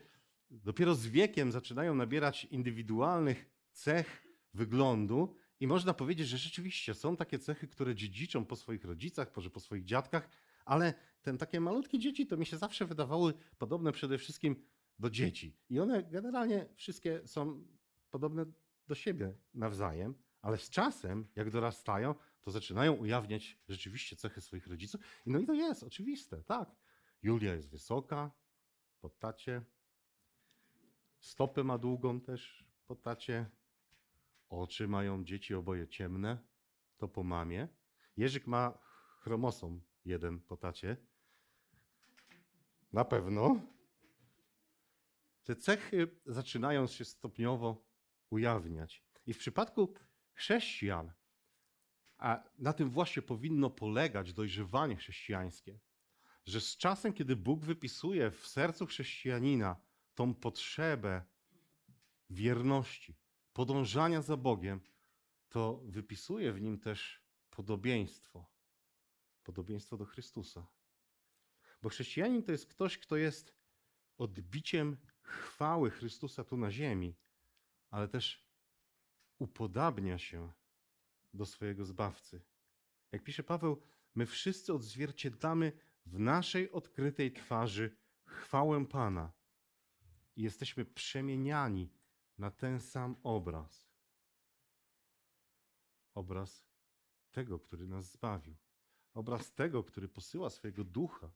dopiero 0.51 0.94
z 0.94 1.07
wiekiem 1.07 1.53
zaczynają 1.53 1.94
nabierać 1.94 2.44
indywidualnych 2.44 3.51
cech 3.72 4.27
wyglądu 4.55 5.35
i 5.61 5.66
można 5.66 5.94
powiedzieć, 5.94 6.29
że 6.29 6.38
rzeczywiście 6.38 6.94
są 6.94 7.16
takie 7.16 7.38
cechy, 7.38 7.68
które 7.68 7.94
dziedziczą 7.94 8.44
po 8.44 8.57
swoich 8.57 8.85
rodzicach, 8.85 9.37
może 9.37 9.51
po 9.51 9.61
swoich 9.61 9.85
dziadkach, 9.85 10.29
ale 10.68 10.94
ten 11.22 11.38
takie 11.38 11.61
malutkie 11.61 11.98
dzieci 11.98 12.26
to 12.26 12.37
mi 12.37 12.46
się 12.46 12.59
zawsze 12.59 12.87
wydawały 12.87 13.35
podobne 13.59 13.92
przede 13.92 14.18
wszystkim 14.18 14.66
do 14.98 15.11
dzieci. 15.11 15.57
I 15.70 15.81
one 15.81 16.02
generalnie 16.02 16.66
wszystkie 16.74 17.26
są 17.26 17.64
podobne 18.11 18.46
do 18.87 18.94
siebie 18.94 19.35
nawzajem, 19.54 20.14
ale 20.42 20.59
z 20.59 20.70
czasem, 20.70 21.26
jak 21.37 21.50
dorastają, 21.50 22.14
to 22.40 22.50
zaczynają 22.50 22.92
ujawniać 22.92 23.59
rzeczywiście 23.68 24.16
cechy 24.16 24.40
swoich 24.40 24.66
rodziców. 24.66 25.00
I 25.26 25.31
no 25.31 25.38
i 25.38 25.46
to 25.46 25.54
jest 25.54 25.83
oczywiste, 25.83 26.42
tak. 26.42 26.70
Julia 27.22 27.54
jest 27.54 27.70
wysoka, 27.70 28.31
po 29.00 29.09
tacie. 29.09 29.62
Stopę 31.20 31.64
ma 31.64 31.78
długą 31.78 32.20
też 32.20 32.64
po 32.87 32.96
tacie. 32.96 33.50
Oczy 34.48 34.88
mają 34.88 35.24
dzieci 35.24 35.54
oboje 35.54 35.88
ciemne, 35.88 36.38
to 36.96 37.09
po 37.09 37.22
mamie. 37.22 37.68
Jerzyk 38.16 38.46
ma 38.46 38.78
chromosom 39.20 39.88
jeden 40.04 40.40
po 40.40 40.56
tacie. 40.56 40.96
Na 42.92 43.04
pewno. 43.04 43.61
Te 45.44 45.56
cechy 45.56 46.20
zaczynają 46.26 46.87
się 46.87 47.04
stopniowo 47.04 47.84
ujawniać. 48.30 49.04
I 49.26 49.34
w 49.34 49.38
przypadku 49.38 49.94
chrześcijan, 50.32 51.12
a 52.18 52.44
na 52.58 52.72
tym 52.72 52.90
właśnie 52.90 53.22
powinno 53.22 53.70
polegać 53.70 54.32
dojrzewanie 54.32 54.96
chrześcijańskie, 54.96 55.80
że 56.46 56.61
z 56.61 56.76
czasem, 56.76 57.12
kiedy 57.12 57.37
Bóg 57.37 57.64
wypisuje 57.64 58.30
w 58.30 58.46
sercu 58.46 58.87
chrześcijanina 58.87 59.76
tą 60.14 60.34
potrzebę 60.34 61.24
wierności, 62.30 63.16
podążania 63.52 64.22
za 64.22 64.37
Bogiem, 64.37 64.80
to 65.48 65.82
wypisuje 65.84 66.52
w 66.52 66.61
nim 66.61 66.78
też 66.80 67.22
podobieństwo. 67.50 68.57
Podobieństwo 69.48 69.96
do 69.96 70.04
Chrystusa. 70.04 70.66
Bo 71.82 71.88
chrześcijanin 71.88 72.42
to 72.42 72.52
jest 72.52 72.66
ktoś, 72.66 72.98
kto 72.98 73.16
jest 73.16 73.54
odbiciem 74.18 74.96
chwały 75.22 75.90
Chrystusa 75.90 76.44
tu 76.44 76.56
na 76.56 76.70
ziemi, 76.70 77.16
ale 77.90 78.08
też 78.08 78.48
upodabnia 79.38 80.18
się 80.18 80.52
do 81.34 81.46
swojego 81.46 81.84
Zbawcy. 81.84 82.42
Jak 83.12 83.24
pisze 83.24 83.42
Paweł, 83.42 83.82
my 84.14 84.26
wszyscy 84.26 84.72
odzwierciedlamy 84.74 85.72
w 86.06 86.18
naszej 86.18 86.72
odkrytej 86.72 87.32
twarzy 87.32 87.96
chwałę 88.24 88.87
Pana. 88.87 89.32
i 90.37 90.42
jesteśmy 90.42 90.84
przemieniani 90.84 91.92
na 92.38 92.50
ten 92.50 92.80
sam 92.80 93.16
obraz. 93.22 93.88
Obraz 96.14 96.66
tego, 97.30 97.58
który 97.58 97.87
nas 97.87 98.12
zbawił. 98.12 98.56
Obraz 99.18 99.54
tego, 99.54 99.85
który 99.85 100.09
posyła 100.09 100.50
swojego 100.50 100.85
ducha, 100.85 101.31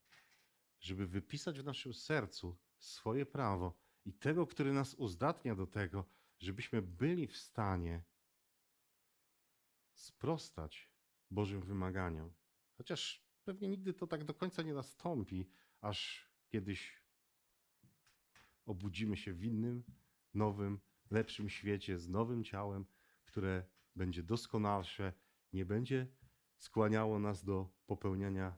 żeby 0.80 1.06
wypisać 1.06 1.60
w 1.60 1.64
naszym 1.64 1.94
sercu 1.94 2.56
swoje 2.78 3.26
prawo 3.26 3.74
i 4.04 4.12
tego, 4.12 4.46
który 4.46 4.72
nas 4.72 4.94
uzdatnia 4.94 5.54
do 5.54 5.66
tego, 5.66 6.04
żebyśmy 6.38 6.82
byli 6.82 7.26
w 7.26 7.36
stanie 7.36 8.02
sprostać 9.94 10.90
Bożym 11.30 11.60
wymaganiom. 11.60 12.32
Chociaż 12.76 13.26
pewnie 13.44 13.68
nigdy 13.68 13.94
to 13.94 14.06
tak 14.06 14.24
do 14.24 14.34
końca 14.34 14.62
nie 14.62 14.74
nastąpi, 14.74 15.48
aż 15.80 16.30
kiedyś 16.48 17.02
obudzimy 18.66 19.16
się 19.16 19.32
w 19.32 19.44
innym, 19.44 19.84
nowym, 20.34 20.80
lepszym 21.10 21.48
świecie 21.48 21.98
z 21.98 22.08
nowym 22.08 22.44
ciałem, 22.44 22.86
które 23.24 23.64
będzie 23.96 24.22
doskonalsze, 24.22 25.12
nie 25.52 25.64
będzie 25.64 26.21
skłaniało 26.62 27.18
nas 27.18 27.44
do 27.44 27.68
popełniania 27.86 28.56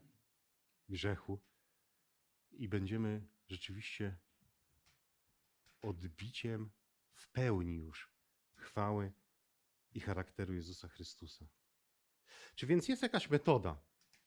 grzechu 0.89 1.41
i 2.53 2.69
będziemy 2.69 3.27
rzeczywiście 3.49 4.17
odbiciem 5.83 6.71
w 7.15 7.29
pełni 7.29 7.77
już 7.77 8.11
chwały 8.57 9.13
i 9.93 10.01
charakteru 10.01 10.55
Jezusa 10.55 10.89
Chrystusa. 10.89 11.47
Czy 12.55 12.67
więc 12.67 12.89
jest 12.89 13.03
jakaś 13.03 13.31
metoda 13.31 13.83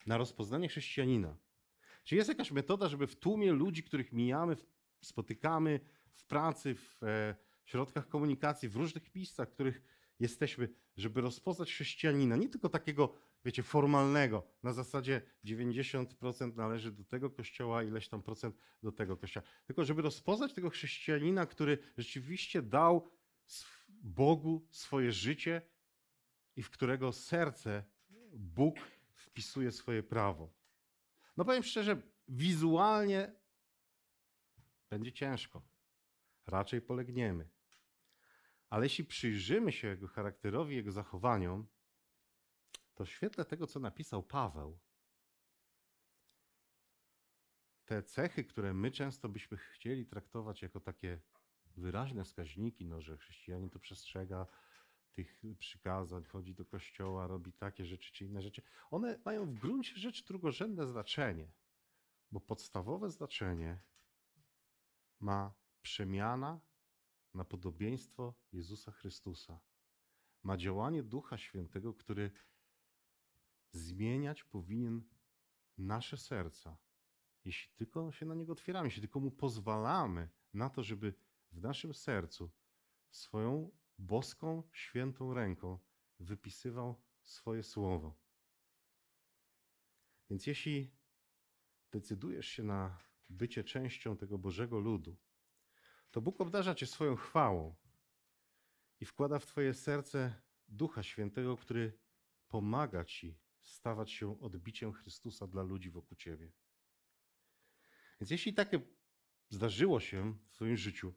na 0.06 0.18
rozpoznanie 0.18 0.70
chrześcijanina? 0.70 1.38
Czy 2.04 2.16
jest 2.16 2.30
jakaś 2.30 2.52
metoda, 2.52 2.88
żeby 2.88 3.08
w 3.08 3.16
tłumie 3.16 3.52
ludzi, 3.52 3.84
których 3.84 4.14
mijamy, 4.14 4.56
spotykamy 5.02 5.80
w 6.12 6.26
pracy, 6.26 6.76
w 6.76 7.04
e, 7.04 7.36
środkach 7.66 8.08
komunikacji, 8.08 8.70
w 8.70 8.76
różnych 8.76 9.16
miejscach, 9.16 9.50
w 9.50 9.54
których 9.54 9.82
jesteśmy, 10.20 10.70
żeby 10.96 11.22
rozpoznać 11.22 11.72
chrześcijanina, 11.72 12.36
nie 12.36 12.50
tylko 12.50 12.70
takiego, 12.70 13.27
wiecie, 13.46 13.64
formalnego, 13.64 14.48
na 14.64 14.74
zasadzie 14.74 15.22
90% 15.46 16.56
należy 16.56 16.92
do 16.92 17.04
tego 17.04 17.30
kościoła, 17.30 17.84
ileś 17.84 18.10
tam 18.10 18.24
procent 18.24 18.56
do 18.84 18.92
tego 18.92 19.18
kościoła, 19.18 19.46
tylko 19.66 19.86
żeby 19.86 20.02
rozpoznać 20.02 20.54
tego 20.54 20.70
chrześcijanina, 20.70 21.46
który 21.46 21.78
rzeczywiście 21.98 22.62
dał 22.62 23.12
Bogu 23.90 24.68
swoje 24.72 25.12
życie 25.12 25.62
i 26.56 26.64
w 26.64 26.70
którego 26.70 27.14
serce 27.14 27.84
Bóg 28.34 28.76
wpisuje 29.16 29.72
swoje 29.72 30.04
prawo. 30.04 30.54
No 31.38 31.46
powiem 31.46 31.64
szczerze, 31.64 32.02
wizualnie 32.28 33.36
będzie 34.90 35.12
ciężko. 35.12 35.62
Raczej 36.46 36.82
polegniemy. 36.82 37.50
Ale 38.70 38.86
jeśli 38.86 39.06
przyjrzymy 39.06 39.72
się 39.72 39.88
jego 39.88 40.08
charakterowi, 40.08 40.76
jego 40.76 40.92
zachowaniom, 40.92 41.68
to 42.98 43.06
w 43.06 43.10
świetle 43.10 43.46
tego, 43.46 43.68
co 43.68 43.80
napisał 43.80 44.24
Paweł, 44.24 44.80
te 47.86 48.04
cechy, 48.04 48.44
które 48.44 48.74
my 48.74 48.92
często 48.92 49.30
byśmy 49.30 49.58
chcieli 49.58 50.06
traktować 50.06 50.62
jako 50.62 50.80
takie 50.80 51.22
wyraźne 51.76 52.24
wskaźniki, 52.24 52.86
no, 52.86 53.02
że 53.02 53.18
chrześcijanin 53.18 53.70
to 53.70 53.80
przestrzega 53.80 54.48
tych 55.14 55.42
przykazań, 55.60 56.24
chodzi 56.24 56.56
do 56.56 56.66
kościoła, 56.66 57.28
robi 57.28 57.54
takie 57.54 57.86
rzeczy 57.86 58.12
czy 58.14 58.26
inne 58.26 58.42
rzeczy, 58.42 58.62
one 58.90 59.20
mają 59.26 59.46
w 59.46 59.54
gruncie 59.54 59.96
rzeczy 59.96 60.26
drugorzędne 60.26 60.88
znaczenie, 60.88 61.52
bo 62.32 62.40
podstawowe 62.40 63.10
znaczenie 63.10 63.82
ma 65.20 65.54
przemiana 65.82 66.60
na 67.34 67.46
podobieństwo 67.46 68.34
Jezusa 68.52 68.92
Chrystusa. 68.92 69.60
Ma 70.44 70.58
działanie 70.58 71.04
Ducha 71.04 71.38
Świętego, 71.38 71.94
który 71.94 72.32
zmieniać 73.72 74.44
powinien 74.44 75.04
nasze 75.78 76.18
serca. 76.18 76.78
Jeśli 77.46 77.76
tylko 77.76 78.12
się 78.12 78.26
na 78.26 78.36
niego 78.36 78.54
otwieramy, 78.54 78.88
jeśli 78.88 79.02
tylko 79.02 79.20
mu 79.20 79.32
pozwalamy 79.32 80.30
na 80.54 80.70
to, 80.70 80.84
żeby 80.84 81.14
w 81.52 81.62
naszym 81.62 81.94
sercu 81.94 82.52
swoją 83.12 83.72
boską, 83.98 84.64
świętą 84.72 85.34
ręką 85.34 85.80
wypisywał 86.20 87.02
swoje 87.24 87.64
słowo. 87.64 88.16
Więc 90.30 90.48
jeśli 90.48 90.92
decydujesz 91.92 92.48
się 92.48 92.64
na 92.64 93.00
bycie 93.30 93.64
częścią 93.64 94.18
tego 94.18 94.38
Bożego 94.38 94.80
ludu, 94.80 95.18
to 96.12 96.22
Bóg 96.22 96.42
obdarza 96.42 96.76
cię 96.76 96.86
swoją 96.86 97.16
chwałą 97.16 97.76
i 99.00 99.06
wkłada 99.06 99.40
w 99.40 99.46
twoje 99.46 99.74
serce 99.74 100.42
Ducha 100.68 101.04
Świętego, 101.04 101.58
który 101.58 102.00
pomaga 102.48 103.04
ci 103.04 103.40
stawać 103.68 104.12
się 104.12 104.40
odbiciem 104.40 104.94
Chrystusa 104.94 105.48
dla 105.48 105.64
ludzi 105.64 105.90
wokół 105.90 106.18
ciebie. 106.18 106.52
Więc 108.22 108.32
jeśli 108.32 108.54
takie 108.54 108.82
zdarzyło 109.50 110.00
się 110.00 110.34
w 110.48 110.52
twoim 110.52 110.78
życiu, 110.78 111.14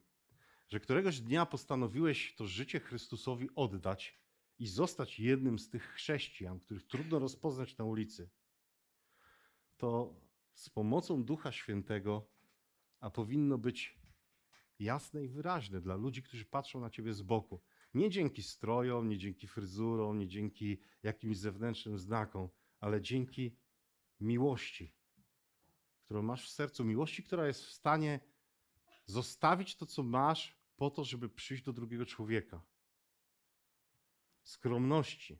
że 0.69 0.79
któregoś 0.79 1.19
dnia 1.19 1.45
postanowiłeś 1.45 2.35
to 2.35 2.47
życie 2.47 2.79
Chrystusowi 2.79 3.49
oddać 3.55 4.21
i 4.59 4.67
zostać 4.67 5.19
jednym 5.19 5.59
z 5.59 5.69
tych 5.69 5.83
chrześcijan, 5.83 6.59
których 6.59 6.87
trudno 6.87 7.19
rozpoznać 7.19 7.77
na 7.77 7.85
ulicy, 7.85 8.29
to 9.77 10.19
z 10.53 10.69
pomocą 10.69 11.23
Ducha 11.23 11.51
Świętego, 11.51 12.27
a 12.99 13.09
powinno 13.09 13.57
być 13.57 13.99
jasne 14.79 15.23
i 15.23 15.29
wyraźne 15.29 15.81
dla 15.81 15.95
ludzi, 15.95 16.23
którzy 16.23 16.45
patrzą 16.45 16.79
na 16.79 16.89
ciebie 16.89 17.13
z 17.13 17.21
boku. 17.21 17.61
Nie 17.93 18.09
dzięki 18.09 18.43
strojom, 18.43 19.09
nie 19.09 19.17
dzięki 19.17 19.47
fryzurom, 19.47 20.19
nie 20.19 20.27
dzięki 20.27 20.81
jakimś 21.03 21.37
zewnętrznym 21.37 21.97
znakom, 21.97 22.49
ale 22.79 23.01
dzięki 23.01 23.57
miłości, 24.19 24.95
którą 26.05 26.21
masz 26.21 26.45
w 26.45 26.49
sercu, 26.49 26.85
miłości, 26.85 27.23
która 27.23 27.47
jest 27.47 27.63
w 27.63 27.71
stanie 27.71 28.19
zostawić 29.05 29.75
to, 29.75 29.85
co 29.85 30.03
masz, 30.03 30.61
po 30.75 30.89
to, 30.89 31.03
żeby 31.03 31.29
przyjść 31.29 31.63
do 31.63 31.73
drugiego 31.73 32.05
człowieka. 32.05 32.63
Skromności, 34.43 35.39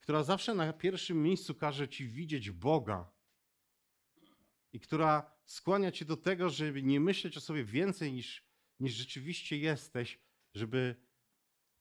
która 0.00 0.24
zawsze 0.24 0.54
na 0.54 0.72
pierwszym 0.72 1.22
miejscu 1.22 1.54
każe 1.54 1.88
ci 1.88 2.08
widzieć 2.08 2.50
Boga 2.50 3.12
i 4.72 4.80
która 4.80 5.36
skłania 5.44 5.92
cię 5.92 6.04
do 6.04 6.16
tego, 6.16 6.48
żeby 6.48 6.82
nie 6.82 7.00
myśleć 7.00 7.36
o 7.36 7.40
sobie 7.40 7.64
więcej 7.64 8.12
niż, 8.12 8.44
niż 8.80 8.92
rzeczywiście 8.94 9.58
jesteś, 9.58 10.18
żeby 10.54 10.96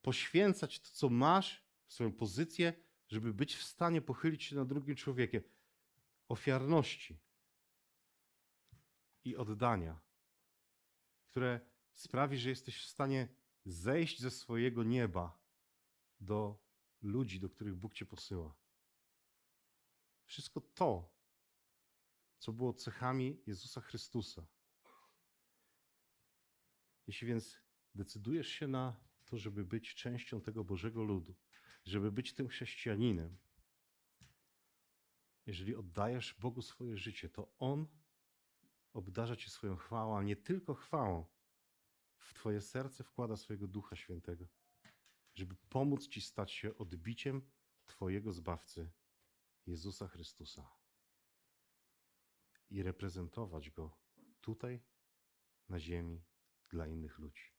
poświęcać 0.09 0.79
to, 0.79 0.89
co 0.91 1.09
masz, 1.09 1.63
swoją 1.87 2.13
pozycję, 2.13 2.73
żeby 3.07 3.33
być 3.33 3.55
w 3.55 3.63
stanie 3.63 4.01
pochylić 4.01 4.43
się 4.43 4.55
nad 4.55 4.67
drugim 4.67 4.95
człowiekiem. 4.95 5.43
Ofiarności 6.27 7.19
i 9.23 9.35
oddania, 9.35 9.99
które 11.25 11.59
sprawi, 11.93 12.37
że 12.37 12.49
jesteś 12.49 12.83
w 12.83 12.89
stanie 12.89 13.27
zejść 13.65 14.19
ze 14.19 14.31
swojego 14.31 14.83
nieba 14.83 15.39
do 16.19 16.63
ludzi, 17.01 17.39
do 17.39 17.49
których 17.49 17.75
Bóg 17.75 17.93
cię 17.93 18.05
posyła. 18.05 18.55
Wszystko 20.25 20.61
to 20.61 21.15
co 22.39 22.53
było 22.53 22.73
cechami 22.73 23.43
Jezusa 23.47 23.81
Chrystusa. 23.81 24.47
Jeśli 27.07 27.27
więc 27.27 27.59
decydujesz 27.95 28.47
się 28.47 28.67
na 28.67 29.08
to, 29.29 29.37
żeby 29.37 29.65
być 29.65 29.95
częścią 29.95 30.41
tego 30.41 30.63
Bożego 30.63 31.03
ludu, 31.03 31.35
żeby 31.85 32.11
być 32.11 32.33
tym 32.33 32.47
chrześcijaninem, 32.47 33.37
jeżeli 35.45 35.75
oddajesz 35.75 36.33
Bogu 36.33 36.61
swoje 36.61 36.97
życie, 36.97 37.29
to 37.29 37.53
On 37.57 37.87
obdarza 38.93 39.35
Cię 39.35 39.49
swoją 39.49 39.75
chwałą, 39.75 40.17
a 40.17 40.23
nie 40.23 40.35
tylko 40.35 40.73
chwałą. 40.73 41.25
W 42.17 42.33
Twoje 42.33 42.61
serce 42.61 43.03
wkłada 43.03 43.37
swojego 43.37 43.67
Ducha 43.67 43.95
Świętego, 43.95 44.47
żeby 45.35 45.55
pomóc 45.55 46.07
Ci 46.07 46.21
stać 46.21 46.51
się 46.51 46.77
odbiciem 46.77 47.41
Twojego 47.85 48.33
Zbawcy, 48.33 48.91
Jezusa 49.65 50.07
Chrystusa 50.07 50.69
i 52.69 52.83
reprezentować 52.83 53.69
Go 53.69 53.97
tutaj, 54.41 54.81
na 55.69 55.79
ziemi, 55.79 56.23
dla 56.69 56.87
innych 56.87 57.19
ludzi. 57.19 57.58